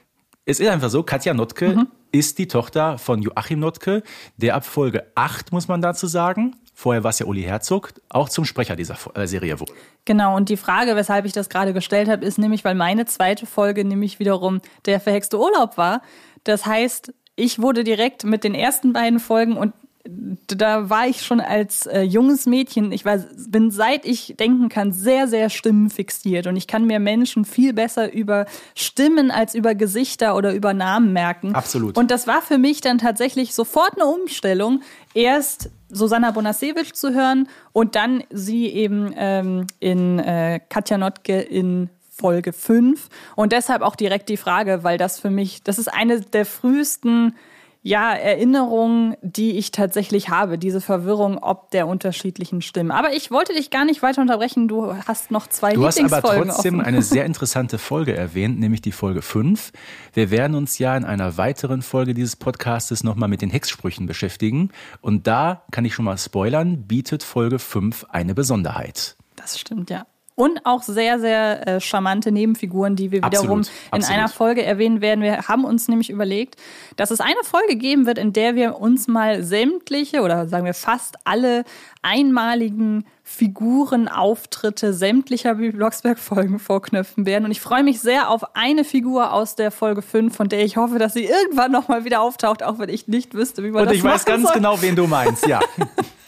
es 0.45 0.59
ist 0.59 0.67
einfach 0.67 0.89
so, 0.89 1.03
Katja 1.03 1.33
Notke 1.33 1.69
mhm. 1.69 1.87
ist 2.11 2.37
die 2.37 2.47
Tochter 2.47 2.97
von 2.97 3.21
Joachim 3.21 3.59
Notke, 3.59 4.03
der 4.37 4.55
ab 4.55 4.65
Folge 4.65 5.05
8, 5.15 5.51
muss 5.51 5.67
man 5.67 5.81
dazu 5.81 6.07
sagen, 6.07 6.55
vorher 6.73 7.03
war 7.03 7.11
es 7.11 7.19
ja 7.19 7.25
Uli 7.25 7.43
Herzog, 7.43 7.93
auch 8.09 8.29
zum 8.29 8.45
Sprecher 8.45 8.75
dieser 8.75 8.97
äh, 9.15 9.25
Serie 9.25 9.59
wurde. 9.59 9.73
Genau, 10.05 10.35
und 10.35 10.49
die 10.49 10.57
Frage, 10.57 10.95
weshalb 10.95 11.25
ich 11.25 11.31
das 11.31 11.49
gerade 11.49 11.73
gestellt 11.73 12.09
habe, 12.09 12.25
ist 12.25 12.37
nämlich, 12.37 12.65
weil 12.65 12.75
meine 12.75 13.05
zweite 13.05 13.45
Folge 13.45 13.85
nämlich 13.85 14.19
wiederum 14.19 14.59
der 14.85 14.99
verhexte 14.99 15.39
Urlaub 15.39 15.77
war. 15.77 16.01
Das 16.43 16.65
heißt, 16.65 17.13
ich 17.35 17.59
wurde 17.59 17.83
direkt 17.83 18.25
mit 18.25 18.43
den 18.43 18.53
ersten 18.53 18.93
beiden 18.93 19.19
Folgen 19.19 19.55
und 19.55 19.73
da 20.05 20.89
war 20.89 21.07
ich 21.07 21.21
schon 21.21 21.39
als 21.39 21.85
äh, 21.85 22.01
junges 22.01 22.45
Mädchen, 22.45 22.91
ich 22.91 23.05
war, 23.05 23.19
bin 23.47 23.71
seit 23.71 24.05
ich 24.05 24.35
denken 24.37 24.67
kann 24.67 24.91
sehr, 24.91 25.29
sehr 25.29 25.49
stimmenfixiert 25.49 26.45
und 26.47 26.57
ich 26.57 26.67
kann 26.67 26.85
mir 26.85 26.99
Menschen 26.99 27.45
viel 27.45 27.73
besser 27.73 28.11
über 28.11 28.45
Stimmen 28.75 29.31
als 29.31 29.55
über 29.55 29.75
Gesichter 29.75 30.35
oder 30.35 30.53
über 30.53 30.73
Namen 30.73 31.13
merken. 31.13 31.55
Absolut. 31.55 31.97
Und 31.97 32.11
das 32.11 32.27
war 32.27 32.41
für 32.41 32.57
mich 32.57 32.81
dann 32.81 32.97
tatsächlich 32.97 33.53
sofort 33.53 33.93
eine 33.93 34.05
Umstellung, 34.05 34.81
erst 35.13 35.69
Susanna 35.89 36.31
Bonasewicz 36.31 36.99
zu 36.99 37.13
hören 37.13 37.47
und 37.71 37.95
dann 37.95 38.23
sie 38.29 38.67
eben 38.67 39.13
ähm, 39.15 39.67
in 39.79 40.19
äh, 40.19 40.59
Katja 40.67 40.97
Notke 40.97 41.39
in 41.39 41.89
Folge 42.09 42.51
5 42.51 43.07
und 43.35 43.53
deshalb 43.53 43.81
auch 43.81 43.95
direkt 43.95 44.27
die 44.27 44.37
Frage, 44.37 44.83
weil 44.83 44.97
das 44.97 45.19
für 45.19 45.29
mich, 45.29 45.63
das 45.63 45.79
ist 45.79 45.87
eine 45.87 46.19
der 46.19 46.45
frühesten 46.45 47.35
ja, 47.85 48.13
Erinnerungen, 48.13 49.17
die 49.21 49.57
ich 49.57 49.71
tatsächlich 49.71 50.29
habe, 50.29 50.57
diese 50.57 50.79
Verwirrung 50.79 51.37
ob 51.37 51.69
der 51.71 51.85
unterschiedlichen 51.87 52.61
Stimmen. 52.61 52.91
Aber 52.91 53.13
ich 53.13 53.29
wollte 53.29 53.53
dich 53.53 53.69
gar 53.71 53.83
nicht 53.83 54.01
weiter 54.01 54.21
unterbrechen, 54.21 54.69
du 54.69 54.95
hast 55.05 55.31
noch 55.31 55.47
zwei 55.47 55.73
Du 55.73 55.85
hast 55.85 55.99
aber 56.01 56.21
trotzdem 56.21 56.79
offen. 56.79 56.85
eine 56.85 57.01
sehr 57.03 57.25
interessante 57.25 57.77
Folge 57.77 58.15
erwähnt, 58.15 58.57
nämlich 58.57 58.81
die 58.81 58.93
Folge 58.93 59.21
5. 59.21 59.73
Wir 60.13 60.31
werden 60.31 60.55
uns 60.55 60.79
ja 60.79 60.95
in 60.95 61.03
einer 61.03 61.35
weiteren 61.35 61.81
Folge 61.81 62.13
dieses 62.13 62.37
Podcastes 62.37 63.03
nochmal 63.03 63.27
mit 63.27 63.41
den 63.41 63.49
Hexsprüchen 63.49 64.05
beschäftigen. 64.05 64.69
Und 65.01 65.27
da 65.27 65.63
kann 65.71 65.83
ich 65.83 65.93
schon 65.93 66.05
mal 66.05 66.17
spoilern, 66.17 66.87
bietet 66.87 67.21
Folge 67.21 67.59
5 67.59 68.05
eine 68.09 68.33
Besonderheit. 68.33 69.17
Das 69.35 69.59
stimmt, 69.59 69.89
ja. 69.89 70.05
Und 70.35 70.65
auch 70.65 70.81
sehr, 70.81 71.19
sehr 71.19 71.67
äh, 71.67 71.79
charmante 71.79 72.31
Nebenfiguren, 72.31 72.95
die 72.95 73.11
wir 73.11 73.19
wiederum 73.23 73.59
Absolut, 73.59 73.67
in 73.67 73.73
absolut. 73.91 74.17
einer 74.17 74.29
Folge 74.29 74.63
erwähnen 74.63 74.99
werden. 75.01 75.21
Wir 75.21 75.47
haben 75.47 75.63
uns 75.63 75.87
nämlich 75.87 76.09
überlegt, 76.09 76.55
dass 76.95 77.11
es 77.11 77.21
eine 77.21 77.43
Folge 77.43 77.75
geben 77.75 78.07
wird, 78.07 78.17
in 78.17 78.33
der 78.33 78.55
wir 78.55 78.79
uns 78.79 79.07
mal 79.07 79.43
sämtliche 79.43 80.21
oder 80.21 80.47
sagen 80.47 80.65
wir 80.65 80.73
fast 80.73 81.17
alle 81.23 81.65
einmaligen 82.01 83.05
Figurenauftritte 83.23 84.93
sämtlicher 84.93 85.55
Bibi 85.55 85.77
Blocksberg-Folgen 85.77 86.59
vorknöpfen 86.59 87.25
werden. 87.25 87.45
Und 87.45 87.51
ich 87.51 87.61
freue 87.61 87.83
mich 87.83 87.99
sehr 88.01 88.29
auf 88.29 88.55
eine 88.55 88.83
Figur 88.83 89.33
aus 89.33 89.55
der 89.55 89.71
Folge 89.71 90.01
5, 90.01 90.35
von 90.35 90.49
der 90.49 90.63
ich 90.65 90.77
hoffe, 90.77 90.99
dass 90.99 91.13
sie 91.13 91.25
irgendwann 91.25 91.71
nochmal 91.71 92.05
wieder 92.05 92.21
auftaucht, 92.21 92.63
auch 92.63 92.79
wenn 92.79 92.89
ich 92.89 93.07
nicht 93.07 93.33
wüsste, 93.33 93.63
wie 93.63 93.71
man 93.71 93.83
Und 93.83 93.87
das 93.87 93.97
ich 93.97 94.03
weiß 94.03 94.25
ganz 94.25 94.43
soll. 94.43 94.53
genau, 94.53 94.81
wen 94.81 94.95
du 94.95 95.07
meinst, 95.07 95.47
ja. 95.47 95.59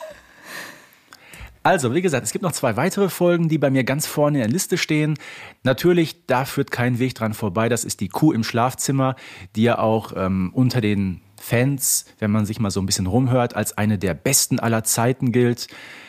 Also, 1.65 1.95
wie 1.95 2.03
gesagt, 2.03 2.23
es 2.23 2.31
gibt 2.31 2.43
noch 2.43 2.51
zwei 2.51 2.77
weitere 2.77 3.09
Folgen, 3.09 3.49
die 3.49 3.57
bei 3.57 3.71
mir 3.71 3.83
ganz 3.83 4.05
vorne 4.05 4.37
in 4.37 4.43
der 4.43 4.51
Liste 4.51 4.77
stehen. 4.77 5.17
Natürlich, 5.63 6.27
da 6.27 6.45
führt 6.45 6.69
kein 6.69 6.99
Weg 6.99 7.15
dran 7.15 7.33
vorbei. 7.33 7.69
Das 7.69 7.83
ist 7.83 8.01
die 8.01 8.07
Kuh 8.07 8.31
im 8.31 8.43
Schlafzimmer, 8.43 9.15
die 9.55 9.63
ja 9.63 9.79
auch 9.79 10.13
ähm, 10.15 10.51
unter 10.53 10.79
den 10.79 11.21
Fans, 11.41 12.05
wenn 12.19 12.29
man 12.29 12.45
sich 12.45 12.59
mal 12.59 12.69
so 12.69 12.79
ein 12.79 12.85
bisschen 12.85 13.07
rumhört, 13.07 13.55
als 13.55 13.79
eine 13.79 13.97
der 13.97 14.13
besten 14.13 14.59
aller 14.59 14.83
Zeiten 14.83 15.31
gilt. 15.31 15.67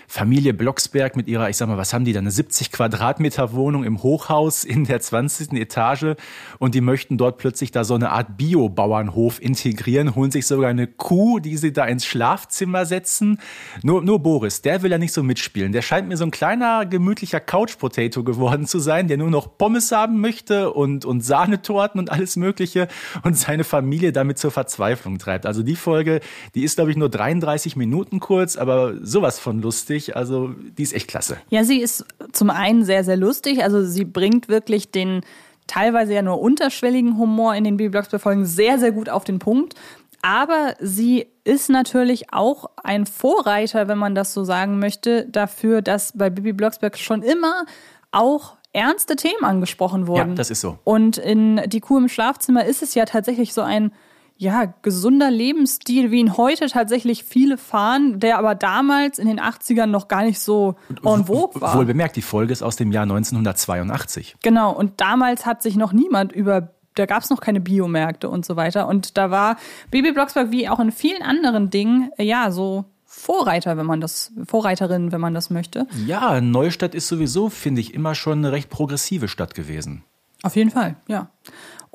Familie 0.09 0.55
Blocksberg 0.55 1.17
mit 1.17 1.29
ihrer, 1.29 1.49
ich 1.51 1.57
sag 1.57 1.69
mal, 1.69 1.77
was 1.77 1.93
haben 1.93 2.05
die 2.05 2.13
da, 2.13 2.21
eine 2.21 2.31
70 2.31 2.73
Quadratmeter 2.73 3.53
Wohnung 3.53 3.85
im 3.85 4.03
Hochhaus 4.03 4.65
in 4.65 4.85
der 4.85 5.01
20. 5.01 5.53
Etage 5.53 6.15
und 6.59 6.75
die 6.75 6.81
möchten 6.81 7.19
dort 7.19 7.39
plötzlich 7.39 7.71
da 7.71 7.85
so 7.85 7.95
eine 7.95 8.11
Art 8.11 8.37
Bio-Bauernhof 8.37 9.41
integrieren, 9.41 10.15
holen 10.15 10.31
sich 10.31 10.47
sogar 10.47 10.71
eine 10.71 10.87
Kuh, 10.87 11.39
die 11.39 11.57
sie 11.57 11.73
da 11.73 11.85
ins 11.85 12.07
Schlafzimmer 12.07 12.87
setzen. 12.87 13.41
Nur, 13.83 14.03
nur 14.03 14.21
Boris, 14.21 14.63
der 14.63 14.83
will 14.83 14.91
ja 14.91 14.99
nicht 14.99 15.13
so 15.13 15.23
mitspielen. 15.23 15.73
Der 15.73 15.83
scheint 15.83 16.09
mir 16.09 16.17
so 16.17 16.25
ein 16.25 16.31
kleiner, 16.31 16.87
gemütlicher 16.87 17.41
Couch-Potato 17.41 18.23
geworden 18.25 18.67
zu 18.67 18.79
sein, 18.79 19.09
der 19.09 19.17
nur 19.17 19.31
noch 19.31 19.59
Pommes 19.59 19.91
haben 19.93 20.21
möchte 20.21 20.73
und, 20.73 21.05
und 21.05 21.23
Sahnetorten 21.23 21.99
und 21.99 22.11
alles 22.11 22.37
Mögliche 22.37 22.89
und 23.23 23.37
seine 23.37 23.65
Familie 23.65 24.13
damit 24.13 24.39
zur 24.39 24.51
Verzweiflung 24.51 25.19
treibt. 25.19 25.47
Also 25.47 25.63
die 25.63 25.77
Folge, 25.77 26.21
die 26.55 26.63
ist, 26.63 26.77
glaube 26.77 26.91
ich, 26.91 26.97
nur 26.97 27.09
33 27.09 27.77
Minuten 27.77 28.21
kurz, 28.21 28.57
aber 28.57 28.95
sowas 29.03 29.39
von 29.39 29.61
lustig. 29.61 29.96
Also 30.15 30.55
die 30.79 30.83
ist 30.83 30.95
echt 30.95 31.09
klasse. 31.09 31.39
Ja, 31.51 31.65
sie 31.65 31.81
ist 31.81 32.05
zum 32.33 32.51
einen 32.51 32.85
sehr, 32.85 33.05
sehr 33.05 33.17
lustig. 33.17 33.63
Also 33.63 33.85
sie 33.85 34.05
bringt 34.05 34.49
wirklich 34.49 34.91
den 34.91 35.23
teilweise 35.67 36.15
ja 36.15 36.23
nur 36.23 36.41
unterschwelligen 36.41 37.19
Humor 37.19 37.55
in 37.55 37.65
den 37.65 37.77
Bibi 37.77 37.91
Blocksberg-Folgen 37.91 38.47
sehr, 38.47 38.79
sehr 38.79 38.93
gut 38.93 39.09
auf 39.09 39.25
den 39.25 39.39
Punkt. 39.39 39.75
Aber 40.23 40.75
sie 40.81 41.27
ist 41.45 41.71
natürlich 41.71 42.33
auch 42.33 42.71
ein 42.83 43.07
Vorreiter, 43.07 43.87
wenn 43.89 43.99
man 43.99 44.15
das 44.15 44.33
so 44.33 44.45
sagen 44.45 44.79
möchte, 44.79 45.27
dafür, 45.29 45.83
dass 45.83 46.13
bei 46.17 46.31
Bibi 46.31 46.53
Blocksberg 46.53 46.99
schon 46.99 47.23
immer 47.23 47.65
auch 48.11 48.57
ernste 48.73 49.17
Themen 49.17 49.45
angesprochen 49.45 50.07
wurden. 50.07 50.31
Ja, 50.31 50.35
das 50.35 50.51
ist 50.51 50.61
so. 50.61 50.79
Und 50.85 51.17
in 51.19 51.61
Die 51.67 51.81
Kuh 51.81 51.99
im 51.99 52.09
Schlafzimmer 52.09 52.65
ist 52.65 52.83
es 52.83 52.95
ja 52.95 53.05
tatsächlich 53.05 53.55
so 53.55 53.63
ein 53.63 53.93
ja, 54.39 54.67
gesunder 54.83 55.31
Lebensstil, 55.31 56.11
wie 56.11 56.21
ihn 56.21 56.37
heute 56.37 56.67
tatsächlich 56.67 57.25
viele 57.25 57.57
fahren, 57.57 58.21
der 58.21 58.39
aber 58.39 58.55
damals 58.55 59.19
in 59.19 59.29
den 59.29 59.41
80ern 59.41 59.87
noch 59.87 60.09
gar 60.09 60.25
nicht 60.25 60.41
so 60.41 60.77
en 60.91 61.25
vogue 61.25 61.61
war. 61.61 61.77
Wohl 61.77 61.87
bemerkt, 61.87 62.17
die 62.17 62.23
Folge 62.23 62.53
ist 62.53 62.63
aus 62.63 62.77
dem 62.77 62.93
Jahr 62.93 63.05
1982. 63.05 64.37
Genau, 64.43 64.73
und 64.73 65.01
damals 65.01 65.47
hat 65.47 65.63
sich 65.63 65.77
noch 65.77 65.93
niemand 65.93 66.33
über, 66.33 66.75
da 66.95 67.07
gab 67.07 67.23
es 67.23 67.31
noch 67.31 67.41
keine 67.41 67.61
Biomärkte 67.61 68.29
und 68.29 68.45
so 68.45 68.57
weiter. 68.57 68.89
Und 68.89 69.17
da 69.17 69.31
war 69.31 69.57
Baby 69.91 70.13
Blocksberg 70.13 70.51
wie 70.51 70.69
auch 70.69 70.81
in 70.81 70.93
vielen 70.93 71.23
anderen 71.23 71.71
Dingen, 71.71 72.11
äh, 72.19 72.25
ja, 72.25 72.51
so 72.51 72.85
Vorreiter, 73.07 73.79
wenn 73.79 73.87
man 73.87 74.03
das, 74.03 74.33
Vorreiterin, 74.47 75.13
wenn 75.13 75.21
man 75.21 75.33
das 75.33 75.49
möchte. 75.49 75.87
Ja, 76.07 76.43
Neustadt 76.43 76.95
ist 76.95 77.09
sowieso, 77.09 77.49
finde 77.49 77.81
ich, 77.81 77.95
immer 77.95 78.15
schon 78.15 78.39
eine 78.39 78.53
recht 78.53 78.69
progressive 78.69 79.29
Stadt 79.29 79.55
gewesen. 79.55 80.05
Auf 80.43 80.55
jeden 80.55 80.71
Fall, 80.71 80.97
ja. 81.09 81.31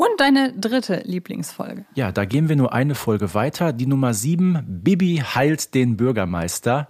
Und 0.02 0.20
deine 0.20 0.52
dritte 0.54 1.04
Lieblingsfolge. 1.06 1.86
Ja, 1.94 2.12
da 2.12 2.26
gehen 2.26 2.50
wir 2.50 2.56
nur 2.56 2.74
eine 2.74 2.96
Folge 2.96 3.36
weiter. 3.36 3.72
Die 3.72 3.86
Nummer 3.86 4.16
sieben, 4.16 4.58
Bibi 4.68 5.18
heilt 5.18 5.76
den 5.76 5.96
Bürgermeister. 5.96 6.88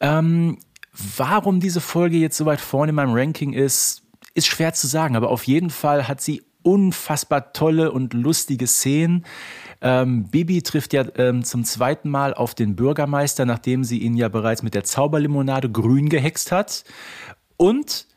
Ähm, 0.00 0.58
warum 1.16 1.60
diese 1.60 1.80
Folge 1.80 2.16
jetzt 2.16 2.36
so 2.36 2.44
weit 2.44 2.60
vorne 2.60 2.90
in 2.90 2.96
meinem 2.96 3.14
Ranking 3.14 3.52
ist, 3.52 4.02
ist 4.34 4.48
schwer 4.48 4.74
zu 4.74 4.88
sagen, 4.88 5.14
aber 5.14 5.30
auf 5.30 5.44
jeden 5.44 5.70
Fall 5.70 6.08
hat 6.08 6.20
sie 6.20 6.42
unfassbar 6.62 7.52
tolle 7.52 7.92
und 7.92 8.14
lustige 8.14 8.66
Szenen. 8.66 9.24
Ähm, 9.80 10.28
Bibi 10.28 10.62
trifft 10.62 10.92
ja 10.92 11.04
ähm, 11.14 11.44
zum 11.44 11.62
zweiten 11.62 12.10
Mal 12.10 12.34
auf 12.34 12.56
den 12.56 12.74
Bürgermeister, 12.74 13.44
nachdem 13.46 13.84
sie 13.84 13.98
ihn 13.98 14.16
ja 14.16 14.28
bereits 14.28 14.64
mit 14.64 14.74
der 14.74 14.82
Zauberlimonade 14.82 15.70
grün 15.70 16.08
gehext 16.08 16.50
hat. 16.50 16.82
Und 17.56 18.08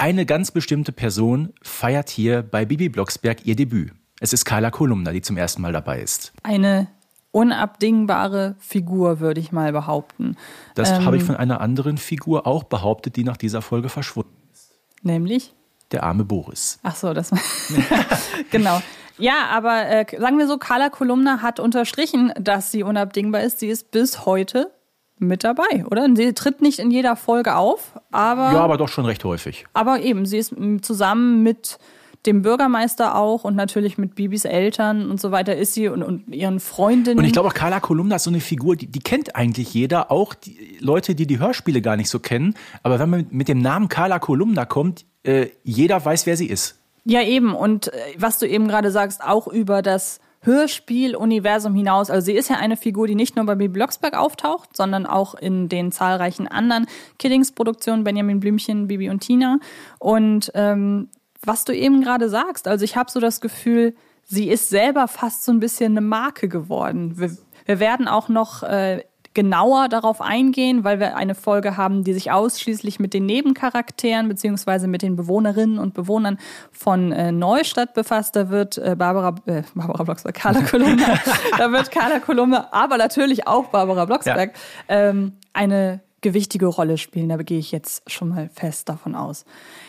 eine 0.00 0.24
ganz 0.24 0.50
bestimmte 0.50 0.92
Person 0.92 1.52
feiert 1.62 2.08
hier 2.08 2.42
bei 2.42 2.64
Bibi 2.64 2.88
Blocksberg 2.88 3.44
ihr 3.46 3.54
Debüt. 3.54 3.92
Es 4.18 4.32
ist 4.32 4.46
Carla 4.46 4.70
Kolumna, 4.70 5.12
die 5.12 5.20
zum 5.20 5.36
ersten 5.36 5.60
Mal 5.60 5.72
dabei 5.74 6.00
ist. 6.00 6.32
Eine 6.42 6.86
unabdingbare 7.32 8.56
Figur, 8.58 9.20
würde 9.20 9.40
ich 9.40 9.52
mal 9.52 9.72
behaupten. 9.72 10.36
Das 10.74 10.90
Ähm. 10.90 11.04
habe 11.04 11.18
ich 11.18 11.22
von 11.24 11.36
einer 11.36 11.60
anderen 11.60 11.98
Figur 11.98 12.46
auch 12.46 12.64
behauptet, 12.64 13.16
die 13.16 13.24
nach 13.24 13.36
dieser 13.36 13.60
Folge 13.60 13.90
verschwunden 13.90 14.34
ist. 14.54 14.70
Nämlich? 15.02 15.52
Der 15.92 16.02
arme 16.02 16.24
Boris. 16.24 16.78
Ach 16.82 16.96
so, 16.96 17.12
das 17.12 17.30
genau. 18.50 18.80
Ja, 19.18 19.48
aber 19.50 19.86
äh, 19.86 20.06
sagen 20.18 20.38
wir 20.38 20.46
so, 20.46 20.56
Carla 20.56 20.88
Kolumna 20.88 21.42
hat 21.42 21.60
unterstrichen, 21.60 22.32
dass 22.40 22.72
sie 22.72 22.82
unabdingbar 22.82 23.42
ist. 23.42 23.60
Sie 23.60 23.68
ist 23.68 23.90
bis 23.90 24.24
heute 24.24 24.70
mit 25.20 25.44
dabei, 25.44 25.84
oder? 25.90 26.08
Sie 26.14 26.32
tritt 26.32 26.60
nicht 26.60 26.78
in 26.78 26.90
jeder 26.90 27.16
Folge 27.16 27.56
auf, 27.56 27.92
aber, 28.10 28.52
Ja, 28.52 28.60
aber 28.60 28.76
doch 28.76 28.88
schon 28.88 29.04
recht 29.04 29.24
häufig. 29.24 29.66
aber 29.72 30.00
eben, 30.00 30.26
sie 30.26 30.38
ist 30.38 30.54
zusammen 30.82 31.42
mit 31.42 31.78
dem 32.26 32.42
Bürgermeister 32.42 33.14
auch 33.16 33.44
und 33.44 33.56
natürlich 33.56 33.96
mit 33.96 34.14
Bibis 34.14 34.44
Eltern 34.44 35.10
und 35.10 35.18
so 35.20 35.30
weiter 35.30 35.56
ist 35.56 35.72
sie 35.72 35.88
und, 35.88 36.02
und 36.02 36.34
ihren 36.34 36.60
Freundinnen. 36.60 37.18
Und 37.18 37.24
ich 37.24 37.32
glaube 37.32 37.48
auch 37.48 37.54
Carla 37.54 37.80
Kolumna 37.80 38.16
ist 38.16 38.24
so 38.24 38.30
eine 38.30 38.40
Figur, 38.40 38.76
die, 38.76 38.88
die 38.88 38.98
kennt 38.98 39.36
eigentlich 39.36 39.72
jeder, 39.72 40.10
auch 40.10 40.34
die 40.34 40.76
Leute, 40.80 41.14
die 41.14 41.26
die 41.26 41.38
Hörspiele 41.38 41.80
gar 41.80 41.96
nicht 41.96 42.10
so 42.10 42.18
kennen. 42.18 42.54
Aber 42.82 42.98
wenn 42.98 43.08
man 43.08 43.26
mit 43.30 43.48
dem 43.48 43.58
Namen 43.60 43.88
Carla 43.88 44.18
Kolumna 44.18 44.66
kommt, 44.66 45.06
äh, 45.22 45.46
jeder 45.64 46.04
weiß, 46.04 46.26
wer 46.26 46.36
sie 46.36 46.46
ist. 46.46 46.76
Ja, 47.06 47.22
eben. 47.22 47.54
Und 47.54 47.88
äh, 47.90 47.96
was 48.18 48.38
du 48.38 48.46
eben 48.46 48.68
gerade 48.68 48.90
sagst, 48.90 49.22
auch 49.24 49.46
über 49.48 49.80
das 49.80 50.20
Hörspiel-Universum 50.42 51.74
hinaus. 51.74 52.10
Also 52.10 52.26
sie 52.26 52.34
ist 52.34 52.48
ja 52.48 52.56
eine 52.56 52.76
Figur, 52.76 53.06
die 53.06 53.14
nicht 53.14 53.36
nur 53.36 53.44
bei 53.44 53.54
Bibi 53.54 53.74
Blocksberg 53.74 54.16
auftaucht, 54.16 54.76
sondern 54.76 55.06
auch 55.06 55.34
in 55.34 55.68
den 55.68 55.92
zahlreichen 55.92 56.48
anderen 56.48 56.86
Kiddings-Produktionen, 57.18 58.04
Benjamin 58.04 58.40
Blümchen, 58.40 58.88
Bibi 58.88 59.10
und 59.10 59.20
Tina. 59.20 59.58
Und 59.98 60.50
ähm, 60.54 61.08
was 61.42 61.64
du 61.64 61.74
eben 61.74 62.02
gerade 62.02 62.28
sagst, 62.28 62.68
also 62.68 62.84
ich 62.84 62.96
habe 62.96 63.10
so 63.10 63.20
das 63.20 63.40
Gefühl, 63.40 63.94
sie 64.24 64.48
ist 64.48 64.70
selber 64.70 65.08
fast 65.08 65.44
so 65.44 65.52
ein 65.52 65.60
bisschen 65.60 65.92
eine 65.92 66.06
Marke 66.06 66.48
geworden. 66.48 67.18
Wir, 67.18 67.36
wir 67.66 67.80
werden 67.80 68.08
auch 68.08 68.28
noch 68.28 68.62
äh, 68.62 69.04
genauer 69.34 69.88
darauf 69.88 70.20
eingehen, 70.20 70.82
weil 70.82 70.98
wir 70.98 71.16
eine 71.16 71.34
Folge 71.34 71.76
haben, 71.76 72.02
die 72.02 72.12
sich 72.12 72.32
ausschließlich 72.32 72.98
mit 72.98 73.14
den 73.14 73.26
Nebencharakteren 73.26 74.28
beziehungsweise 74.28 74.88
mit 74.88 75.02
den 75.02 75.14
Bewohnerinnen 75.14 75.78
und 75.78 75.94
Bewohnern 75.94 76.38
von 76.72 77.12
äh, 77.12 77.30
Neustadt 77.30 77.94
befasst. 77.94 78.34
Da 78.34 78.50
wird 78.50 78.78
äh, 78.78 78.96
Barbara, 78.96 79.36
äh, 79.46 79.62
Barbara 79.74 80.02
Blocksberg, 80.02 80.34
Carla 80.34 80.62
Kolumna, 80.62 81.18
da 81.58 81.70
wird 81.70 81.90
Carla 81.92 82.18
Kolumna, 82.18 82.68
aber 82.72 82.98
natürlich 82.98 83.46
auch 83.46 83.66
Barbara 83.66 84.04
Blocksberg 84.04 84.54
ähm, 84.88 85.34
eine 85.52 86.00
gewichtige 86.20 86.66
Rolle 86.66 86.98
spielen. 86.98 87.28
Da 87.28 87.36
gehe 87.36 87.58
ich 87.58 87.72
jetzt 87.72 88.08
schon 88.10 88.28
mal 88.28 88.50
fest 88.52 88.88
davon 88.88 89.14
aus. 89.14 89.44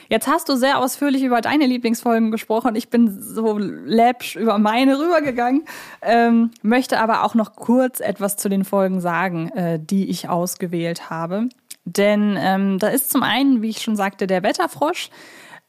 Jetzt 0.10 0.28
hast 0.28 0.50
du 0.50 0.56
sehr 0.56 0.80
ausführlich 0.80 1.24
über 1.24 1.42
deine 1.42 1.66
Lieblingsfolgen 1.66 2.32
gesprochen. 2.32 2.76
Ich 2.76 2.90
bin 2.90 3.22
so 3.22 3.58
läppsch 3.58 4.36
über 4.36 4.58
meine 4.58 5.00
rübergegangen, 5.00 5.64
ähm, 6.02 6.52
möchte 6.62 7.00
aber 7.00 7.24
auch 7.24 7.36
noch 7.36 7.56
kurz 7.56 8.00
etwas 8.00 8.38
zu 8.38 8.50
den 8.50 8.66
Folgen 8.66 9.02
sagen, 9.02 9.50
äh, 9.50 9.80
die 9.82 10.10
ich 10.10 10.30
ausgewählt 10.30 11.10
habe. 11.10 11.50
Denn 11.86 12.38
ähm, 12.40 12.80
da 12.80 12.88
ist 12.88 13.10
zum 13.10 13.24
einen, 13.24 13.62
wie 13.62 13.70
ich 13.70 13.82
schon 13.82 13.96
sagte, 13.96 14.28
der 14.28 14.44
Wetterfrosch. 14.44 15.10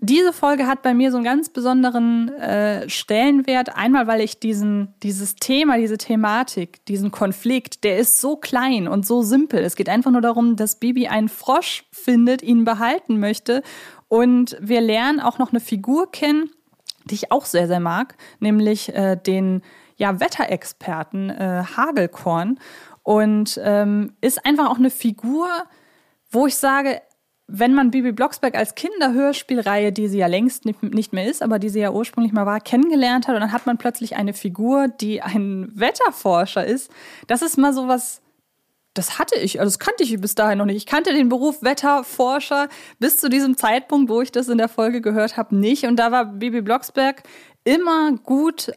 Diese 0.04 0.32
Folge 0.32 0.66
hat 0.66 0.82
bei 0.82 0.94
mir 0.94 1.12
so 1.12 1.16
einen 1.18 1.24
ganz 1.24 1.48
besonderen 1.48 2.28
äh, 2.30 2.88
Stellenwert. 2.90 3.76
Einmal, 3.76 4.08
weil 4.08 4.20
ich 4.20 4.40
diesen, 4.40 4.92
dieses 5.00 5.36
Thema, 5.36 5.78
diese 5.78 5.96
Thematik, 5.96 6.84
diesen 6.86 7.12
Konflikt, 7.12 7.84
der 7.84 7.98
ist 7.98 8.20
so 8.20 8.34
klein 8.34 8.88
und 8.88 9.06
so 9.06 9.22
simpel. 9.22 9.60
Es 9.60 9.76
geht 9.76 9.88
einfach 9.88 10.10
nur 10.10 10.20
darum, 10.20 10.56
dass 10.56 10.80
Bibi 10.80 11.06
einen 11.06 11.28
Frosch 11.28 11.84
findet, 11.92 12.42
ihn 12.42 12.64
behalten 12.64 13.20
möchte. 13.20 13.62
Und 14.08 14.56
wir 14.60 14.80
lernen 14.80 15.20
auch 15.20 15.38
noch 15.38 15.50
eine 15.50 15.60
Figur 15.60 16.10
kennen, 16.10 16.50
die 17.04 17.14
ich 17.14 17.30
auch 17.30 17.44
sehr, 17.44 17.68
sehr 17.68 17.78
mag, 17.78 18.16
nämlich 18.40 18.92
äh, 18.92 19.14
den 19.14 19.62
ja, 19.98 20.18
Wetterexperten, 20.18 21.30
äh, 21.30 21.62
Hagelkorn. 21.76 22.58
Und 23.04 23.60
ähm, 23.62 24.14
ist 24.20 24.44
einfach 24.44 24.68
auch 24.68 24.78
eine 24.78 24.90
Figur, 24.90 25.46
wo 26.28 26.48
ich 26.48 26.56
sage, 26.56 27.02
wenn 27.54 27.74
man 27.74 27.90
Bibi 27.90 28.12
Blocksberg 28.12 28.54
als 28.56 28.74
Kinderhörspielreihe, 28.74 29.92
die 29.92 30.08
sie 30.08 30.18
ja 30.18 30.26
längst 30.26 30.64
nicht 30.64 31.12
mehr 31.12 31.26
ist, 31.26 31.42
aber 31.42 31.58
die 31.58 31.68
sie 31.68 31.80
ja 31.80 31.92
ursprünglich 31.92 32.32
mal 32.32 32.46
war, 32.46 32.60
kennengelernt 32.60 33.28
hat 33.28 33.34
und 33.34 33.42
dann 33.42 33.52
hat 33.52 33.66
man 33.66 33.76
plötzlich 33.76 34.16
eine 34.16 34.32
Figur, 34.32 34.88
die 34.88 35.20
ein 35.20 35.70
Wetterforscher 35.74 36.64
ist, 36.64 36.90
das 37.26 37.42
ist 37.42 37.58
mal 37.58 37.74
so 37.74 37.88
was, 37.88 38.22
das 38.94 39.18
hatte 39.18 39.38
ich, 39.38 39.60
also 39.60 39.68
das 39.68 39.78
kannte 39.78 40.02
ich 40.02 40.18
bis 40.18 40.34
dahin 40.34 40.58
noch 40.58 40.64
nicht. 40.64 40.76
Ich 40.76 40.86
kannte 40.86 41.12
den 41.12 41.28
Beruf 41.28 41.62
Wetterforscher 41.62 42.68
bis 42.98 43.18
zu 43.18 43.28
diesem 43.28 43.58
Zeitpunkt, 43.58 44.10
wo 44.10 44.22
ich 44.22 44.32
das 44.32 44.48
in 44.48 44.56
der 44.56 44.68
Folge 44.68 45.02
gehört 45.02 45.36
habe, 45.36 45.54
nicht. 45.54 45.84
Und 45.84 45.96
da 45.96 46.10
war 46.10 46.24
Bibi 46.24 46.62
Blocksberg 46.62 47.22
immer 47.64 48.12
gut 48.12 48.72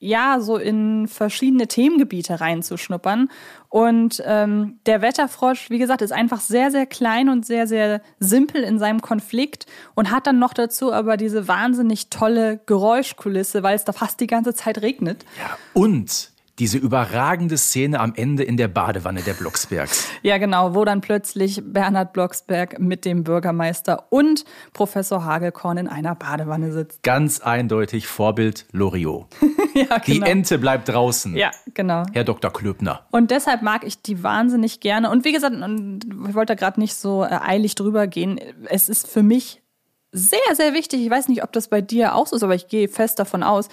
ja, 0.00 0.38
so 0.40 0.56
in 0.56 1.08
verschiedene 1.08 1.66
Themengebiete 1.66 2.40
reinzuschnuppern. 2.40 3.28
Und 3.68 4.22
ähm, 4.24 4.78
der 4.86 5.02
Wetterfrosch, 5.02 5.70
wie 5.70 5.78
gesagt, 5.78 6.02
ist 6.02 6.12
einfach 6.12 6.40
sehr, 6.40 6.70
sehr 6.70 6.86
klein 6.86 7.28
und 7.28 7.44
sehr, 7.44 7.66
sehr 7.66 8.00
simpel 8.20 8.62
in 8.62 8.78
seinem 8.78 9.00
Konflikt 9.00 9.66
und 9.94 10.10
hat 10.10 10.26
dann 10.26 10.38
noch 10.38 10.54
dazu 10.54 10.92
aber 10.92 11.16
diese 11.16 11.48
wahnsinnig 11.48 12.10
tolle 12.10 12.60
Geräuschkulisse, 12.66 13.62
weil 13.62 13.74
es 13.74 13.84
da 13.84 13.92
fast 13.92 14.20
die 14.20 14.28
ganze 14.28 14.54
Zeit 14.54 14.82
regnet. 14.82 15.24
Ja, 15.38 15.58
und 15.74 16.30
diese 16.58 16.78
überragende 16.78 17.56
Szene 17.56 18.00
am 18.00 18.12
Ende 18.14 18.42
in 18.42 18.56
der 18.56 18.68
Badewanne 18.68 19.22
der 19.22 19.34
Blocksbergs. 19.34 20.08
Ja, 20.22 20.38
genau, 20.38 20.74
wo 20.74 20.84
dann 20.84 21.00
plötzlich 21.00 21.62
Bernhard 21.64 22.12
Blocksberg 22.12 22.78
mit 22.78 23.04
dem 23.04 23.24
Bürgermeister 23.24 24.06
und 24.10 24.44
Professor 24.72 25.24
Hagelkorn 25.24 25.78
in 25.78 25.88
einer 25.88 26.14
Badewanne 26.14 26.72
sitzt. 26.72 27.02
Ganz 27.02 27.40
eindeutig 27.40 28.06
Vorbild 28.06 28.66
Loriot. 28.72 29.26
ja, 29.74 29.98
genau. 29.98 30.02
Die 30.06 30.20
Ente 30.22 30.58
bleibt 30.58 30.88
draußen. 30.88 31.36
Ja, 31.36 31.50
genau. 31.74 32.02
Herr 32.12 32.24
Dr. 32.24 32.52
Klöbner. 32.52 33.06
Und 33.10 33.30
deshalb 33.30 33.62
mag 33.62 33.84
ich 33.84 34.02
die 34.02 34.22
wahnsinnig 34.22 34.80
gerne. 34.80 35.10
Und 35.10 35.24
wie 35.24 35.32
gesagt, 35.32 35.54
ich 35.56 36.34
wollte 36.34 36.56
gerade 36.56 36.80
nicht 36.80 36.94
so 36.94 37.24
äh, 37.24 37.38
eilig 37.40 37.74
drüber 37.74 38.06
gehen. 38.06 38.40
Es 38.66 38.88
ist 38.88 39.06
für 39.06 39.22
mich 39.22 39.62
sehr, 40.10 40.54
sehr 40.54 40.72
wichtig, 40.72 41.02
ich 41.02 41.10
weiß 41.10 41.28
nicht, 41.28 41.42
ob 41.42 41.52
das 41.52 41.68
bei 41.68 41.80
dir 41.80 42.14
auch 42.14 42.26
so 42.26 42.36
ist, 42.36 42.42
aber 42.42 42.54
ich 42.54 42.68
gehe 42.68 42.88
fest 42.88 43.18
davon 43.18 43.42
aus, 43.42 43.68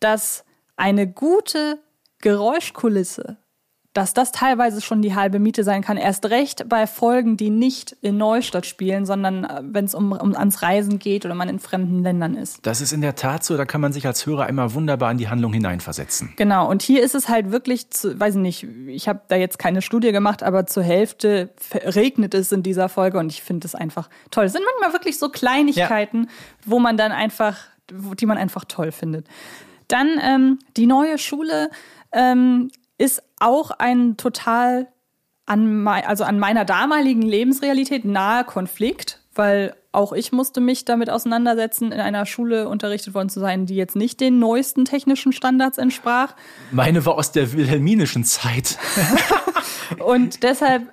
dass 0.00 0.44
eine 0.76 1.06
gute 1.06 1.78
Geräuschkulisse, 2.26 3.36
dass 3.92 4.12
das 4.12 4.32
teilweise 4.32 4.80
schon 4.80 5.00
die 5.00 5.14
halbe 5.14 5.38
Miete 5.38 5.62
sein 5.62 5.80
kann. 5.80 5.96
Erst 5.96 6.26
recht 6.26 6.68
bei 6.68 6.88
Folgen, 6.88 7.36
die 7.36 7.50
nicht 7.50 7.96
in 8.02 8.16
Neustadt 8.16 8.66
spielen, 8.66 9.06
sondern 9.06 9.44
äh, 9.44 9.62
wenn 9.62 9.84
es 9.84 9.94
um, 9.94 10.10
um 10.10 10.34
ans 10.34 10.60
Reisen 10.60 10.98
geht 10.98 11.24
oder 11.24 11.36
man 11.36 11.48
in 11.48 11.60
fremden 11.60 12.02
Ländern 12.02 12.34
ist. 12.34 12.66
Das 12.66 12.80
ist 12.80 12.92
in 12.92 13.00
der 13.00 13.14
Tat 13.14 13.44
so, 13.44 13.56
da 13.56 13.64
kann 13.64 13.80
man 13.80 13.92
sich 13.92 14.08
als 14.08 14.26
Hörer 14.26 14.48
immer 14.48 14.74
wunderbar 14.74 15.12
in 15.12 15.18
die 15.18 15.28
Handlung 15.28 15.52
hineinversetzen. 15.52 16.32
Genau, 16.34 16.68
und 16.68 16.82
hier 16.82 17.04
ist 17.04 17.14
es 17.14 17.28
halt 17.28 17.52
wirklich, 17.52 17.90
zu, 17.90 18.18
weiß 18.18 18.34
ich 18.34 18.40
nicht, 18.40 18.66
ich 18.88 19.06
habe 19.08 19.20
da 19.28 19.36
jetzt 19.36 19.60
keine 19.60 19.80
Studie 19.80 20.10
gemacht, 20.10 20.42
aber 20.42 20.66
zur 20.66 20.82
Hälfte 20.82 21.50
regnet 21.72 22.34
es 22.34 22.50
in 22.50 22.64
dieser 22.64 22.88
Folge 22.88 23.20
und 23.20 23.30
ich 23.30 23.40
finde 23.40 23.68
es 23.68 23.76
einfach 23.76 24.10
toll. 24.32 24.46
Es 24.46 24.52
sind 24.52 24.64
manchmal 24.64 24.98
wirklich 24.98 25.16
so 25.16 25.28
Kleinigkeiten, 25.28 26.24
ja. 26.24 26.30
wo 26.64 26.80
man 26.80 26.96
dann 26.96 27.12
einfach, 27.12 27.56
die 27.88 28.26
man 28.26 28.36
einfach 28.36 28.64
toll 28.64 28.90
findet. 28.90 29.28
Dann 29.88 30.18
ähm, 30.20 30.58
die 30.76 30.86
neue 30.86 31.18
Schule 31.18 31.70
ähm, 32.12 32.70
ist 32.98 33.22
auch 33.40 33.70
ein 33.70 34.16
total 34.16 34.88
an, 35.46 35.86
also 35.86 36.24
an 36.24 36.38
meiner 36.38 36.64
damaligen 36.64 37.22
Lebensrealität 37.22 38.04
nahe 38.04 38.44
Konflikt, 38.44 39.20
weil 39.34 39.74
auch 39.92 40.12
ich 40.12 40.32
musste 40.32 40.60
mich 40.60 40.84
damit 40.84 41.08
auseinandersetzen, 41.08 41.92
in 41.92 42.00
einer 42.00 42.26
Schule 42.26 42.68
unterrichtet 42.68 43.14
worden 43.14 43.28
zu 43.28 43.40
sein, 43.40 43.66
die 43.66 43.76
jetzt 43.76 43.96
nicht 43.96 44.20
den 44.20 44.38
neuesten 44.38 44.84
technischen 44.84 45.32
Standards 45.32 45.78
entsprach. 45.78 46.34
Meine 46.70 47.06
war 47.06 47.14
aus 47.14 47.32
der 47.32 47.52
wilhelminischen 47.52 48.24
Zeit. 48.24 48.78
und 50.04 50.42
deshalb 50.42 50.92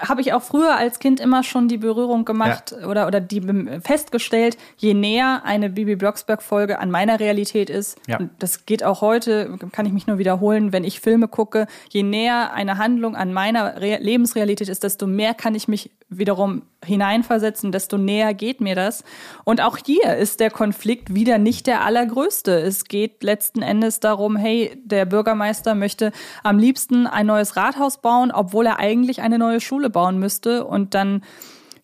habe 0.00 0.20
ich 0.20 0.32
auch 0.32 0.42
früher 0.42 0.76
als 0.76 0.98
Kind 0.98 1.20
immer 1.20 1.42
schon 1.42 1.68
die 1.68 1.78
Berührung 1.78 2.24
gemacht 2.24 2.74
ja. 2.78 2.86
oder, 2.86 3.06
oder 3.06 3.20
die 3.20 3.42
festgestellt, 3.82 4.56
je 4.76 4.94
näher 4.94 5.42
eine 5.44 5.70
Bibi 5.70 5.96
Blocksberg-Folge 5.96 6.78
an 6.78 6.90
meiner 6.90 7.20
Realität 7.20 7.70
ist, 7.70 7.98
ja. 8.06 8.18
und 8.18 8.30
das 8.38 8.66
geht 8.66 8.84
auch 8.84 9.00
heute, 9.00 9.58
kann 9.72 9.86
ich 9.86 9.92
mich 9.92 10.06
nur 10.06 10.18
wiederholen, 10.18 10.72
wenn 10.72 10.84
ich 10.84 11.00
Filme 11.00 11.28
gucke, 11.28 11.66
je 11.90 12.02
näher 12.02 12.52
eine 12.52 12.78
Handlung 12.78 13.16
an 13.16 13.32
meiner 13.32 13.80
Re 13.80 13.98
Lebensrealität 14.00 14.68
ist, 14.68 14.82
desto 14.82 15.06
mehr 15.06 15.34
kann 15.34 15.54
ich 15.54 15.68
mich 15.68 15.90
wiederum 16.10 16.62
hineinversetzen, 16.84 17.72
desto 17.72 17.96
näher 17.96 18.34
geht 18.34 18.60
mir 18.60 18.74
das. 18.74 19.04
Und 19.44 19.60
auch 19.60 19.78
hier 19.78 20.16
ist 20.16 20.40
der 20.40 20.50
Konflikt 20.50 21.14
wieder 21.14 21.38
nicht 21.38 21.66
der 21.66 21.84
allergrößte. 21.84 22.60
Es 22.60 22.84
geht 22.84 23.22
letzten 23.22 23.62
Endes 23.62 24.00
darum, 24.00 24.36
hey, 24.36 24.80
der 24.84 25.06
Bürgermeister 25.06 25.74
möchte 25.74 26.12
am 26.42 26.58
liebsten 26.58 27.06
ein 27.06 27.26
neues 27.26 27.56
Rathaus 27.56 27.98
bauen, 27.98 28.32
obwohl 28.32 28.66
er 28.66 28.80
eigentlich 28.80 29.22
eine 29.22 29.38
neue 29.38 29.60
Schule 29.60 29.88
bauen 29.88 30.18
müsste. 30.18 30.64
Und 30.66 30.94
dann 30.94 31.22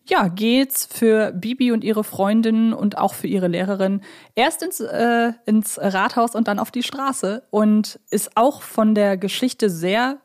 ja, 0.09 0.27
geht's 0.29 0.85
für 0.85 1.31
Bibi 1.31 1.71
und 1.71 1.83
ihre 1.83 2.03
Freundinnen 2.03 2.73
und 2.73 2.97
auch 2.97 3.13
für 3.13 3.27
ihre 3.27 3.47
Lehrerin 3.47 4.01
erst 4.35 4.63
ins, 4.63 4.79
äh, 4.79 5.33
ins 5.45 5.77
Rathaus 5.81 6.33
und 6.33 6.47
dann 6.47 6.59
auf 6.59 6.71
die 6.71 6.83
Straße 6.83 7.43
und 7.49 7.99
ist 8.09 8.35
auch 8.35 8.61
von 8.61 8.95
der 8.95 9.17
Geschichte 9.17 9.69
sehr 9.69 10.19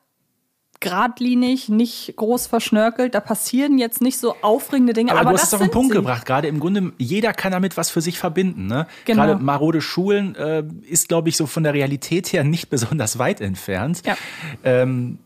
geradlinig, 0.82 1.70
nicht 1.70 2.14
groß 2.16 2.46
verschnörkelt. 2.46 3.14
Da 3.14 3.20
passieren 3.20 3.78
jetzt 3.78 4.02
nicht 4.02 4.18
so 4.18 4.36
aufregende 4.42 4.92
Dinge. 4.92 5.12
Aber, 5.12 5.20
aber 5.20 5.30
du 5.30 5.36
hast 5.38 5.48
es 5.48 5.54
auf 5.54 5.60
den 5.60 5.70
Punkt 5.70 5.92
sie. 5.92 5.98
gebracht. 5.98 6.26
Gerade 6.26 6.48
im 6.48 6.60
Grunde, 6.60 6.92
jeder 6.98 7.32
kann 7.32 7.52
damit 7.52 7.78
was 7.78 7.88
für 7.90 8.02
sich 8.02 8.18
verbinden. 8.18 8.66
Ne? 8.66 8.86
Genau. 9.06 9.24
Gerade 9.24 9.42
marode 9.42 9.80
Schulen 9.80 10.34
äh, 10.34 10.64
ist, 10.82 11.08
glaube 11.08 11.30
ich, 11.30 11.36
so 11.38 11.46
von 11.46 11.62
der 11.62 11.72
Realität 11.72 12.32
her 12.32 12.44
nicht 12.44 12.68
besonders 12.70 13.18
weit 13.18 13.40
entfernt. 13.40 14.02
Ja. 14.04 14.16
Ähm, 14.64 15.18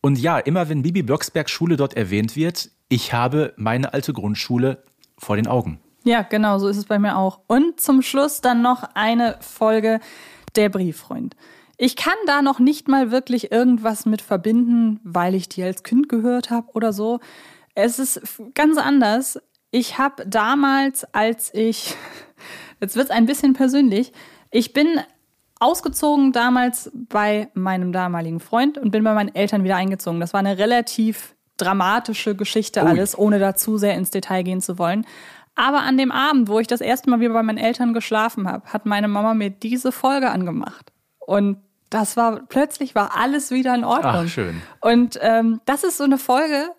und 0.00 0.18
ja, 0.18 0.38
immer 0.38 0.68
wenn 0.68 0.82
Bibi 0.82 1.02
Blocksberg 1.02 1.50
Schule 1.50 1.76
dort 1.76 1.94
erwähnt 1.94 2.36
wird, 2.36 2.70
ich 2.88 3.12
habe 3.12 3.54
meine 3.56 3.94
alte 3.94 4.12
Grundschule 4.12 4.84
vor 5.18 5.36
den 5.36 5.46
Augen. 5.46 5.80
Ja, 6.04 6.22
genau, 6.22 6.58
so 6.58 6.68
ist 6.68 6.76
es 6.76 6.84
bei 6.84 6.98
mir 6.98 7.16
auch. 7.16 7.40
Und 7.46 7.80
zum 7.80 8.02
Schluss 8.02 8.42
dann 8.42 8.60
noch 8.60 8.82
eine 8.94 9.38
Folge 9.40 10.00
Der 10.54 10.68
Brieffreund. 10.68 11.34
Ich 11.76 11.96
kann 11.96 12.14
da 12.26 12.42
noch 12.42 12.58
nicht 12.58 12.88
mal 12.88 13.10
wirklich 13.10 13.50
irgendwas 13.50 14.06
mit 14.06 14.22
verbinden, 14.22 15.00
weil 15.02 15.34
ich 15.34 15.48
die 15.48 15.62
als 15.62 15.82
Kind 15.82 16.08
gehört 16.08 16.50
habe 16.50 16.68
oder 16.74 16.92
so. 16.92 17.20
Es 17.74 17.98
ist 17.98 18.20
ganz 18.54 18.78
anders. 18.78 19.40
Ich 19.70 19.98
habe 19.98 20.24
damals, 20.26 21.04
als 21.12 21.52
ich, 21.52 21.96
jetzt 22.80 22.96
wird 22.96 23.06
es 23.06 23.10
ein 23.10 23.26
bisschen 23.26 23.54
persönlich, 23.54 24.12
ich 24.50 24.72
bin 24.72 25.00
ausgezogen 25.58 26.32
damals 26.32 26.90
bei 26.94 27.48
meinem 27.54 27.92
damaligen 27.92 28.40
Freund 28.40 28.78
und 28.78 28.90
bin 28.90 29.02
bei 29.02 29.14
meinen 29.14 29.34
Eltern 29.34 29.64
wieder 29.64 29.76
eingezogen. 29.76 30.20
Das 30.20 30.32
war 30.32 30.40
eine 30.40 30.58
relativ 30.58 31.34
dramatische 31.56 32.36
Geschichte 32.36 32.82
Ui. 32.82 32.88
alles, 32.88 33.18
ohne 33.18 33.38
da 33.38 33.54
zu 33.54 33.78
sehr 33.78 33.94
ins 33.94 34.10
Detail 34.10 34.42
gehen 34.42 34.60
zu 34.60 34.78
wollen. 34.78 35.06
Aber 35.54 35.82
an 35.82 35.96
dem 35.96 36.10
Abend, 36.10 36.48
wo 36.48 36.58
ich 36.58 36.66
das 36.66 36.80
erste 36.80 37.10
Mal 37.10 37.20
wieder 37.20 37.32
bei 37.32 37.42
meinen 37.42 37.58
Eltern 37.58 37.94
geschlafen 37.94 38.48
habe, 38.48 38.66
hat 38.66 38.86
meine 38.86 39.08
Mama 39.08 39.34
mir 39.34 39.50
diese 39.50 39.92
Folge 39.92 40.30
angemacht. 40.30 40.92
Und 41.18 41.58
das 41.94 42.16
war, 42.16 42.40
plötzlich 42.48 42.96
war 42.96 43.16
alles 43.16 43.52
wieder 43.52 43.72
in 43.72 43.84
Ordnung. 43.84 44.24
Ach, 44.26 44.28
schön. 44.28 44.60
Und 44.80 45.16
ähm, 45.22 45.60
das 45.64 45.84
ist 45.84 45.96
so 45.96 46.02
eine 46.04 46.18
Folge, 46.18 46.70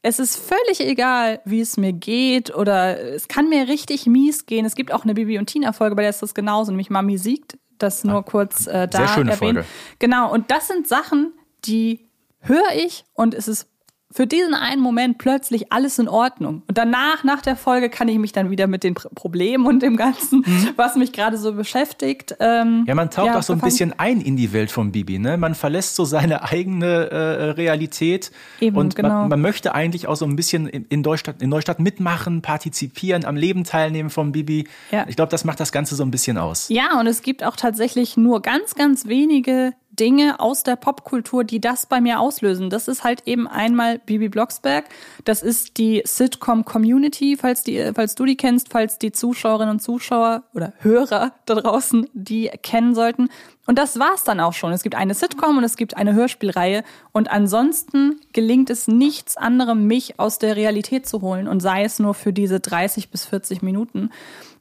es 0.00 0.18
ist 0.18 0.36
völlig 0.36 0.80
egal, 0.80 1.40
wie 1.44 1.60
es 1.60 1.76
mir 1.76 1.92
geht 1.92 2.54
oder 2.54 2.98
es 2.98 3.28
kann 3.28 3.50
mir 3.50 3.68
richtig 3.68 4.06
mies 4.06 4.46
gehen. 4.46 4.64
Es 4.64 4.74
gibt 4.74 4.92
auch 4.92 5.04
eine 5.04 5.12
Bibi 5.12 5.38
und 5.38 5.46
Tina 5.46 5.72
Folge, 5.72 5.94
bei 5.94 6.02
der 6.02 6.10
ist 6.10 6.22
das 6.22 6.34
genauso, 6.34 6.70
nämlich 6.70 6.88
Mami 6.88 7.18
siegt. 7.18 7.58
Das 7.76 8.02
nur 8.02 8.20
ah, 8.20 8.22
kurz 8.22 8.66
äh, 8.66 8.88
da 8.88 8.98
Sehr 9.00 9.08
schöne 9.08 9.32
erwähnt. 9.32 9.58
Folge. 9.58 9.64
Genau, 9.98 10.32
und 10.32 10.50
das 10.50 10.68
sind 10.68 10.88
Sachen, 10.88 11.34
die 11.66 12.08
höre 12.38 12.72
ich 12.74 13.04
und 13.12 13.34
es 13.34 13.48
ist 13.48 13.68
für 14.12 14.26
diesen 14.26 14.54
einen 14.54 14.80
Moment 14.80 15.18
plötzlich 15.18 15.72
alles 15.72 15.98
in 15.98 16.08
Ordnung. 16.08 16.62
Und 16.68 16.78
danach, 16.78 17.24
nach 17.24 17.42
der 17.42 17.56
Folge, 17.56 17.90
kann 17.90 18.08
ich 18.08 18.18
mich 18.18 18.32
dann 18.32 18.50
wieder 18.50 18.66
mit 18.66 18.84
den 18.84 18.94
Problemen 18.94 19.66
und 19.66 19.82
dem 19.82 19.96
Ganzen, 19.96 20.44
mhm. 20.46 20.70
was 20.76 20.94
mich 20.96 21.12
gerade 21.12 21.36
so 21.36 21.52
beschäftigt. 21.52 22.36
Ähm, 22.38 22.84
ja, 22.86 22.94
man 22.94 23.10
taucht 23.10 23.26
ja, 23.26 23.38
auch 23.38 23.42
so 23.42 23.52
ein 23.52 23.60
bisschen 23.60 23.98
ein 23.98 24.20
in 24.20 24.36
die 24.36 24.52
Welt 24.52 24.70
von 24.70 24.92
Bibi. 24.92 25.18
Ne? 25.18 25.36
Man 25.36 25.54
verlässt 25.54 25.96
so 25.96 26.04
seine 26.04 26.44
eigene 26.44 27.10
äh, 27.10 27.50
Realität. 27.50 28.30
Eben, 28.60 28.76
und 28.76 28.94
genau. 28.94 29.08
man, 29.08 29.28
man, 29.28 29.40
möchte 29.40 29.74
eigentlich 29.74 30.06
auch 30.06 30.16
so 30.16 30.24
ein 30.24 30.36
bisschen 30.36 30.68
in, 30.68 31.00
Neustadt, 31.00 31.42
in 31.42 31.50
Neustadt 31.50 31.80
mitmachen, 31.80 32.42
partizipieren, 32.42 33.24
am 33.24 33.36
Leben 33.36 33.64
teilnehmen 33.64 34.10
von 34.10 34.32
Bibi. 34.32 34.68
Ja. 34.92 35.04
Ich 35.08 35.16
glaube, 35.16 35.30
das 35.30 35.44
macht 35.44 35.58
das 35.58 35.72
Ganze 35.72 35.96
so 35.96 36.04
ein 36.04 36.10
bisschen 36.10 36.38
aus. 36.38 36.68
Ja, 36.68 36.98
und 36.98 37.06
es 37.06 37.22
gibt 37.22 37.42
auch 37.42 37.56
tatsächlich 37.56 38.16
nur 38.16 38.40
ganz, 38.40 38.76
ganz 38.76 39.06
wenige 39.06 39.72
Dinge 39.98 40.40
aus 40.40 40.62
der 40.62 40.76
Popkultur, 40.76 41.44
die 41.44 41.60
das 41.60 41.86
bei 41.86 42.00
mir 42.00 42.20
auslösen. 42.20 42.70
Das 42.70 42.88
ist 42.88 43.04
halt 43.04 43.26
eben 43.26 43.48
einmal 43.48 43.98
Bibi 43.98 44.28
Blocksberg. 44.28 44.86
Das 45.24 45.42
ist 45.42 45.78
die 45.78 46.02
Sitcom 46.04 46.64
Community, 46.64 47.36
falls, 47.36 47.62
die, 47.62 47.92
falls 47.94 48.14
du 48.14 48.24
die 48.24 48.36
kennst, 48.36 48.70
falls 48.70 48.98
die 48.98 49.12
Zuschauerinnen 49.12 49.74
und 49.74 49.80
Zuschauer 49.80 50.44
oder 50.54 50.72
Hörer 50.78 51.32
da 51.46 51.54
draußen 51.54 52.06
die 52.12 52.50
kennen 52.62 52.94
sollten. 52.94 53.28
Und 53.66 53.78
das 53.78 53.98
war's 53.98 54.24
dann 54.24 54.40
auch 54.40 54.52
schon. 54.52 54.72
Es 54.72 54.82
gibt 54.82 54.94
eine 54.94 55.14
Sitcom 55.14 55.58
und 55.58 55.64
es 55.64 55.76
gibt 55.76 55.96
eine 55.96 56.14
Hörspielreihe. 56.14 56.84
Und 57.12 57.30
ansonsten 57.30 58.20
gelingt 58.32 58.70
es 58.70 58.86
nichts 58.86 59.36
anderem, 59.36 59.86
mich 59.86 60.20
aus 60.20 60.38
der 60.38 60.56
Realität 60.56 61.08
zu 61.08 61.20
holen 61.20 61.48
und 61.48 61.60
sei 61.60 61.84
es 61.84 61.98
nur 61.98 62.14
für 62.14 62.32
diese 62.32 62.60
30 62.60 63.10
bis 63.10 63.24
40 63.24 63.62
Minuten. 63.62 64.10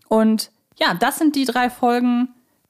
Und 0.07 0.51
ja, 0.77 0.93
das 0.93 1.17
sind 1.19 1.35
die 1.35 1.45
drei 1.45 1.69
Folgen, 1.69 2.29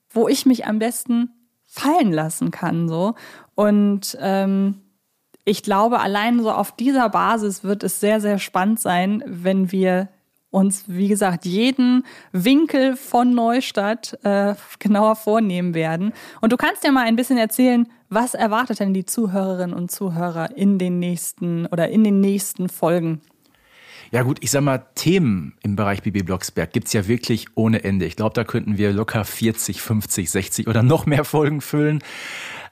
wo 0.09 0.27
ich 0.27 0.45
mich 0.45 0.65
am 0.65 0.79
besten 0.79 1.29
fallen 1.75 2.11
lassen 2.11 2.51
kann. 2.51 2.87
So. 2.87 3.15
Und 3.53 4.17
ähm, 4.21 4.81
ich 5.43 5.61
glaube, 5.61 5.99
allein 5.99 6.41
so 6.41 6.51
auf 6.51 6.71
dieser 6.71 7.09
Basis 7.09 7.63
wird 7.63 7.83
es 7.83 7.99
sehr, 7.99 8.21
sehr 8.21 8.39
spannend 8.39 8.79
sein, 8.79 9.23
wenn 9.27 9.71
wir 9.71 10.09
uns, 10.49 10.85
wie 10.87 11.09
gesagt, 11.09 11.45
jeden 11.45 12.05
Winkel 12.31 12.95
von 12.95 13.33
Neustadt 13.33 14.17
äh, 14.23 14.55
genauer 14.79 15.17
vornehmen 15.17 15.73
werden. 15.73 16.13
Und 16.39 16.53
du 16.53 16.57
kannst 16.57 16.85
ja 16.85 16.91
mal 16.91 17.05
ein 17.05 17.17
bisschen 17.17 17.37
erzählen, 17.37 17.87
was 18.09 18.33
erwartet 18.35 18.79
denn 18.79 18.93
die 18.93 19.05
Zuhörerinnen 19.05 19.75
und 19.75 19.91
Zuhörer 19.91 20.55
in 20.55 20.79
den 20.79 20.97
nächsten 20.99 21.65
oder 21.65 21.89
in 21.89 22.05
den 22.05 22.21
nächsten 22.21 22.69
Folgen? 22.69 23.21
Ja 24.15 24.23
gut, 24.23 24.37
ich 24.39 24.49
sag 24.49 24.61
mal, 24.61 24.77
Themen 24.95 25.57
im 25.61 25.75
Bereich 25.75 26.01
Bibi 26.01 26.23
Blocksberg 26.23 26.71
gibt's 26.71 26.93
ja 26.93 27.05
wirklich 27.05 27.47
ohne 27.55 27.83
Ende. 27.83 28.05
Ich 28.05 28.15
glaube, 28.15 28.33
da 28.33 28.45
könnten 28.45 28.77
wir 28.77 28.93
locker 28.93 29.25
40, 29.25 29.81
50, 29.81 30.31
60 30.31 30.67
oder 30.69 30.83
noch 30.83 31.05
mehr 31.05 31.25
Folgen 31.25 31.59
füllen. 31.59 32.01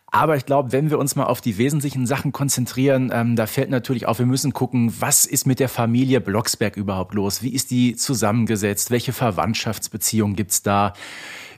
Aber 0.06 0.38
ich 0.38 0.46
glaube, 0.46 0.72
wenn 0.72 0.90
wir 0.90 0.98
uns 0.98 1.18
mal 1.18 1.26
auf 1.26 1.42
die 1.42 1.58
wesentlichen 1.58 2.08
Sachen 2.08 2.32
konzentrieren, 2.32 3.12
ähm, 3.14 3.36
da 3.36 3.46
fällt 3.46 3.70
natürlich 3.70 4.06
auf, 4.06 4.20
wir 4.20 4.26
müssen 4.26 4.54
gucken, 4.54 4.94
was 5.02 5.26
ist 5.26 5.46
mit 5.46 5.60
der 5.60 5.68
Familie 5.68 6.22
Blocksberg 6.22 6.78
überhaupt 6.78 7.14
los? 7.14 7.44
Wie 7.44 7.54
ist 7.54 7.72
die 7.72 7.98
zusammengesetzt? 7.98 8.90
Welche 8.90 9.12
Verwandtschaftsbeziehungen 9.12 10.38
gibt's 10.38 10.62
da? 10.62 10.94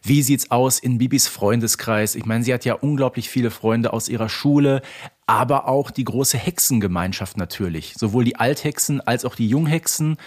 Wie 0.02 0.24
sieht's 0.24 0.50
aus 0.50 0.80
in 0.80 0.98
Bibis 0.98 1.28
Freundeskreis? 1.28 2.15
Ich 2.15 2.26
meine, 2.26 2.43
sie 2.43 2.54
hat 2.54 2.65
ja 2.65 2.74
unglaublich 2.74 3.30
viele 3.30 3.52
Freunde 3.52 3.93
aus 3.93 4.10
ihrer 4.10 4.30
Schule, 4.30 4.82
aber 5.28 5.68
auch 5.68 5.90
die 5.92 6.04
große 6.04 6.38
Hexengemeinschaft 6.38 7.38
natürlich. 7.38 7.96
Sowohl 7.98 8.26
die 8.26 8.36
Althexen 8.36 9.02
als 9.02 9.26
auch 9.26 9.36
die 9.36 9.48
Junghexen. 9.48 10.18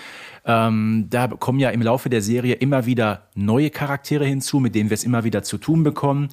Ähm, 0.45 1.07
da 1.11 1.29
kommen 1.29 1.61
ja 1.61 1.71
im 1.71 1.83
Laufe 1.83 2.09
der 2.09 2.23
Serie 2.23 2.55
immer 2.55 2.87
wieder 2.87 3.29
neue 3.35 3.71
Charaktere 3.71 4.25
hinzu, 4.25 4.59
mit 4.59 4.75
denen 4.75 4.91
wir 4.91 4.95
es 4.95 5.05
immer 5.05 5.25
wieder 5.25 5.43
zu 5.43 5.59
tun 5.59 5.85
bekommen. 5.85 6.29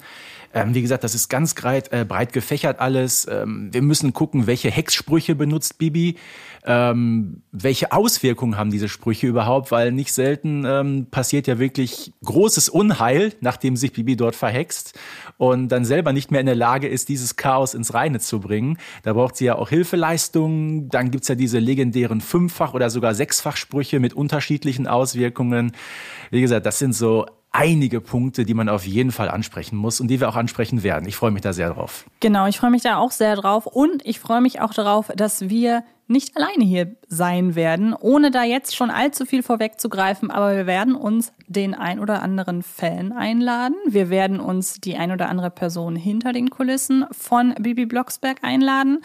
Ähm, 0.56 0.74
wie 0.74 0.80
gesagt, 0.80 1.04
das 1.04 1.14
ist 1.14 1.28
ganz 1.28 1.52
breit, 1.52 1.92
äh, 1.92 2.06
breit 2.06 2.32
gefächert 2.32 2.80
alles. 2.80 3.28
Ähm, 3.30 3.68
wir 3.72 3.82
müssen 3.82 4.14
gucken, 4.14 4.46
welche 4.46 4.70
Hexsprüche 4.70 5.34
benutzt 5.34 5.76
Bibi, 5.76 6.16
ähm, 6.64 7.42
welche 7.52 7.92
Auswirkungen 7.92 8.56
haben 8.56 8.70
diese 8.70 8.88
Sprüche 8.88 9.26
überhaupt, 9.26 9.70
weil 9.70 9.92
nicht 9.92 10.14
selten 10.14 10.64
ähm, 10.66 11.08
passiert 11.10 11.46
ja 11.46 11.58
wirklich 11.58 12.14
großes 12.24 12.70
Unheil, 12.70 13.34
nachdem 13.42 13.76
sich 13.76 13.92
Bibi 13.92 14.16
dort 14.16 14.34
verhext 14.34 14.98
und 15.36 15.68
dann 15.68 15.84
selber 15.84 16.14
nicht 16.14 16.30
mehr 16.30 16.40
in 16.40 16.46
der 16.46 16.54
Lage 16.54 16.88
ist, 16.88 17.10
dieses 17.10 17.36
Chaos 17.36 17.74
ins 17.74 17.92
Reine 17.92 18.18
zu 18.18 18.40
bringen. 18.40 18.78
Da 19.02 19.12
braucht 19.12 19.36
sie 19.36 19.44
ja 19.44 19.56
auch 19.56 19.68
Hilfeleistungen. 19.68 20.88
Dann 20.88 21.10
gibt's 21.10 21.28
ja 21.28 21.34
diese 21.34 21.58
legendären 21.58 22.22
Fünffach- 22.22 22.72
oder 22.72 22.88
sogar 22.88 23.14
Sechsfachsprüche 23.14 24.00
mit 24.00 24.14
unterschiedlichen 24.14 24.86
Auswirkungen. 24.86 25.72
Wie 26.30 26.40
gesagt, 26.40 26.64
das 26.64 26.78
sind 26.78 26.94
so 26.94 27.26
einige 27.56 28.00
Punkte, 28.00 28.44
die 28.44 28.54
man 28.54 28.68
auf 28.68 28.86
jeden 28.86 29.12
Fall 29.12 29.30
ansprechen 29.30 29.76
muss 29.76 30.00
und 30.00 30.08
die 30.08 30.20
wir 30.20 30.28
auch 30.28 30.36
ansprechen 30.36 30.82
werden. 30.82 31.08
Ich 31.08 31.16
freue 31.16 31.30
mich 31.30 31.42
da 31.42 31.52
sehr 31.52 31.72
drauf. 31.72 32.04
Genau, 32.20 32.46
ich 32.46 32.58
freue 32.58 32.70
mich 32.70 32.82
da 32.82 32.98
auch 32.98 33.10
sehr 33.10 33.34
drauf 33.36 33.66
und 33.66 34.04
ich 34.04 34.20
freue 34.20 34.40
mich 34.40 34.60
auch 34.60 34.74
darauf, 34.74 35.10
dass 35.16 35.48
wir 35.48 35.82
nicht 36.08 36.36
alleine 36.36 36.64
hier 36.64 36.94
sein 37.08 37.54
werden, 37.54 37.94
ohne 37.94 38.30
da 38.30 38.44
jetzt 38.44 38.76
schon 38.76 38.90
allzu 38.90 39.24
viel 39.24 39.42
vorwegzugreifen, 39.42 40.30
aber 40.30 40.54
wir 40.54 40.66
werden 40.66 40.94
uns 40.94 41.32
den 41.48 41.74
ein 41.74 41.98
oder 41.98 42.22
anderen 42.22 42.62
Fan 42.62 43.12
einladen. 43.12 43.76
Wir 43.88 44.08
werden 44.10 44.38
uns 44.38 44.74
die 44.74 44.96
ein 44.96 45.10
oder 45.10 45.28
andere 45.28 45.50
Person 45.50 45.96
hinter 45.96 46.32
den 46.32 46.50
Kulissen 46.50 47.06
von 47.10 47.54
Bibi 47.58 47.86
Blocksberg 47.86 48.38
einladen. 48.42 49.00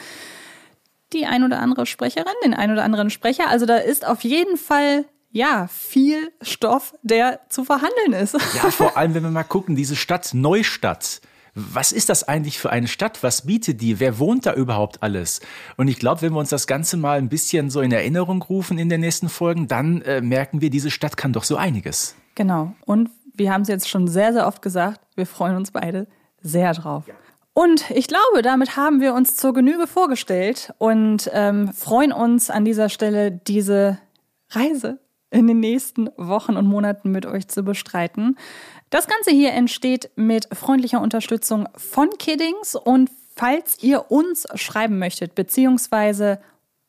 Die 1.13 1.25
ein 1.25 1.43
oder 1.43 1.59
andere 1.59 1.85
Sprecherin, 1.85 2.27
den 2.43 2.53
ein 2.53 2.71
oder 2.71 2.83
anderen 2.83 3.09
Sprecher. 3.09 3.49
Also 3.49 3.65
da 3.65 3.77
ist 3.77 4.05
auf 4.07 4.23
jeden 4.23 4.57
Fall 4.57 5.05
ja, 5.32 5.67
viel 5.67 6.32
Stoff, 6.41 6.94
der 7.02 7.41
zu 7.50 7.63
verhandeln 7.63 8.13
ist. 8.13 8.34
Ja, 8.34 8.70
vor 8.70 8.98
allem, 8.98 9.13
wenn 9.13 9.24
wir 9.24 9.32
mal 9.32 9.44
gucken, 9.44 9.76
diese 9.76 9.96
Stadt 9.96 10.34
Neustadt. 10.34 11.22
Was 11.54 11.91
ist 11.91 12.10
das 12.10 12.26
eigentlich 12.26 12.60
für 12.60 12.70
eine 12.70 12.88
Stadt? 12.88 13.24
Was 13.24 13.46
bietet 13.46 13.82
die? 13.82 14.00
Wer 14.00 14.20
wohnt 14.20 14.46
da 14.46 14.54
überhaupt 14.54 15.04
alles? 15.04 15.41
Und 15.76 15.89
ich 15.89 16.00
glaube, 16.00 16.22
wenn 16.22 16.32
wir 16.32 16.39
uns 16.39 16.50
das 16.50 16.65
Ganze 16.65 16.96
mal 16.96 17.17
ein 17.17 17.28
bisschen 17.28 17.70
so 17.70 17.82
in 17.82 17.91
Erinnerung 17.91 18.41
rufen 18.41 18.78
in 18.78 18.88
den 18.88 19.02
nächsten 19.02 19.28
Folgen, 19.28 19.67
dann 19.67 20.02
äh, 20.04 20.22
merken 20.22 20.62
wir, 20.62 20.70
diese 20.70 20.91
Stadt 20.91 21.17
kann 21.17 21.34
doch 21.34 21.44
so 21.44 21.58
einiges. 21.58 22.15
Genau. 22.36 22.74
Und 22.86 23.10
wir 23.34 23.52
haben 23.52 23.63
es 23.63 23.67
jetzt 23.67 23.89
schon 23.89 24.08
sehr, 24.08 24.32
sehr 24.32 24.48
oft 24.48 24.62
gesagt, 24.62 25.02
wir 25.15 25.26
freuen 25.26 25.58
uns 25.58 25.72
beide 25.72 26.08
sehr 26.41 26.74
drauf. 26.74 27.06
Ja. 27.08 27.15
Und 27.54 27.91
ich 27.91 28.08
glaube, 28.08 28.41
damit 28.41 28.78
haben 28.78 29.02
wir 29.02 29.13
uns 29.13 29.36
zur 29.36 29.54
Genüge 29.54 29.88
vorgestellt 29.88 30.74
und 30.78 31.30
ähm, 31.34 31.74
freuen 31.74 32.13
uns 32.13 32.50
an 32.50 32.63
dieser 32.63 32.88
Stelle, 32.88 33.30
diese 33.30 34.00
Reise 34.52 35.00
in 35.32 35.48
den 35.48 35.60
nächsten 35.60 36.10
Wochen 36.17 36.58
und 36.58 36.67
Monaten 36.67 37.12
mit 37.12 37.26
euch 37.26 37.48
zu 37.48 37.63
bestreiten. 37.63 38.38
Das 38.89 39.08
Ganze 39.08 39.32
hier 39.32 39.54
entsteht 39.54 40.12
mit 40.15 40.48
freundlicher 40.54 41.02
Unterstützung 41.02 41.67
von 41.76 42.10
Kiddings 42.20 42.76
und 42.76 43.10
falls 43.36 43.82
ihr 43.82 44.12
uns 44.12 44.46
schreiben 44.56 45.00
möchtet, 45.00 45.34
beziehungsweise 45.34 46.39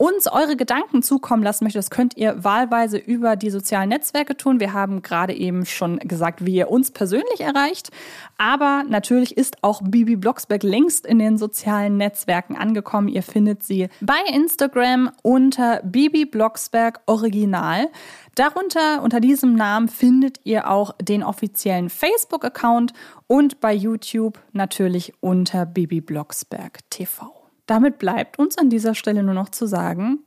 uns 0.02 0.26
eure 0.26 0.56
Gedanken 0.56 1.00
zukommen 1.04 1.44
lassen 1.44 1.62
möchtet, 1.62 1.78
das 1.78 1.90
könnt 1.90 2.16
ihr 2.16 2.42
wahlweise 2.42 2.98
über 2.98 3.36
die 3.36 3.50
sozialen 3.50 3.90
Netzwerke 3.90 4.36
tun. 4.36 4.58
Wir 4.58 4.72
haben 4.72 5.00
gerade 5.00 5.32
eben 5.32 5.64
schon 5.64 6.00
gesagt, 6.00 6.44
wie 6.44 6.56
ihr 6.56 6.72
uns 6.72 6.90
persönlich 6.90 7.40
erreicht. 7.40 7.90
Aber 8.36 8.82
natürlich 8.88 9.36
ist 9.36 9.62
auch 9.62 9.80
Bibi 9.80 10.16
Blocksberg 10.16 10.64
längst 10.64 11.06
in 11.06 11.20
den 11.20 11.38
sozialen 11.38 11.98
Netzwerken 11.98 12.56
angekommen. 12.56 13.06
Ihr 13.06 13.22
findet 13.22 13.62
sie 13.62 13.86
bei 14.00 14.18
Instagram 14.34 15.12
unter 15.22 15.80
Bibi 15.84 16.24
Blocksberg 16.24 17.00
Original. 17.06 17.88
Darunter, 18.34 19.04
unter 19.04 19.20
diesem 19.20 19.54
Namen, 19.54 19.86
findet 19.86 20.40
ihr 20.42 20.68
auch 20.68 20.96
den 21.00 21.22
offiziellen 21.22 21.90
Facebook-Account 21.90 22.92
und 23.28 23.60
bei 23.60 23.72
YouTube 23.72 24.40
natürlich 24.50 25.12
unter 25.20 25.64
Bibi 25.64 26.00
Blocksberg 26.00 26.80
TV. 26.90 27.41
Damit 27.66 27.98
bleibt 27.98 28.38
uns 28.38 28.58
an 28.58 28.70
dieser 28.70 28.94
Stelle 28.94 29.22
nur 29.22 29.34
noch 29.34 29.50
zu 29.50 29.66
sagen, 29.66 30.20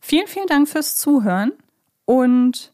vielen, 0.00 0.26
vielen 0.26 0.46
Dank 0.46 0.68
fürs 0.68 0.96
Zuhören 0.96 1.52
und 2.04 2.72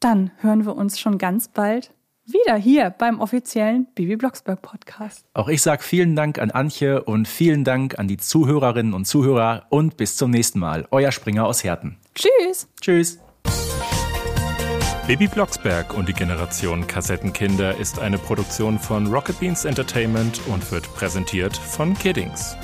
dann 0.00 0.32
hören 0.38 0.66
wir 0.66 0.76
uns 0.76 0.98
schon 0.98 1.18
ganz 1.18 1.48
bald 1.48 1.92
wieder 2.24 2.56
hier 2.56 2.90
beim 2.90 3.20
offiziellen 3.20 3.86
Bibi 3.94 4.16
Blocksberg 4.16 4.62
Podcast. 4.62 5.24
Auch 5.34 5.48
ich 5.48 5.62
sage 5.62 5.82
vielen 5.82 6.16
Dank 6.16 6.38
an 6.38 6.50
Antje 6.50 7.02
und 7.02 7.26
vielen 7.26 7.64
Dank 7.64 7.98
an 7.98 8.08
die 8.08 8.16
Zuhörerinnen 8.16 8.94
und 8.94 9.06
Zuhörer 9.06 9.66
und 9.70 9.96
bis 9.96 10.16
zum 10.16 10.30
nächsten 10.30 10.58
Mal. 10.58 10.86
Euer 10.90 11.12
Springer 11.12 11.46
aus 11.46 11.64
Herten. 11.64 11.98
Tschüss. 12.14 12.68
Tschüss. 12.80 13.18
Baby 15.06 15.26
Blocksberg 15.26 15.94
und 15.94 16.08
die 16.08 16.12
Generation 16.12 16.86
Kassettenkinder 16.86 17.76
ist 17.76 17.98
eine 17.98 18.18
Produktion 18.18 18.78
von 18.78 19.08
Rocket 19.08 19.38
Beans 19.40 19.64
Entertainment 19.64 20.40
und 20.46 20.70
wird 20.70 20.84
präsentiert 20.94 21.56
von 21.56 21.94
Kiddings. 21.94 22.56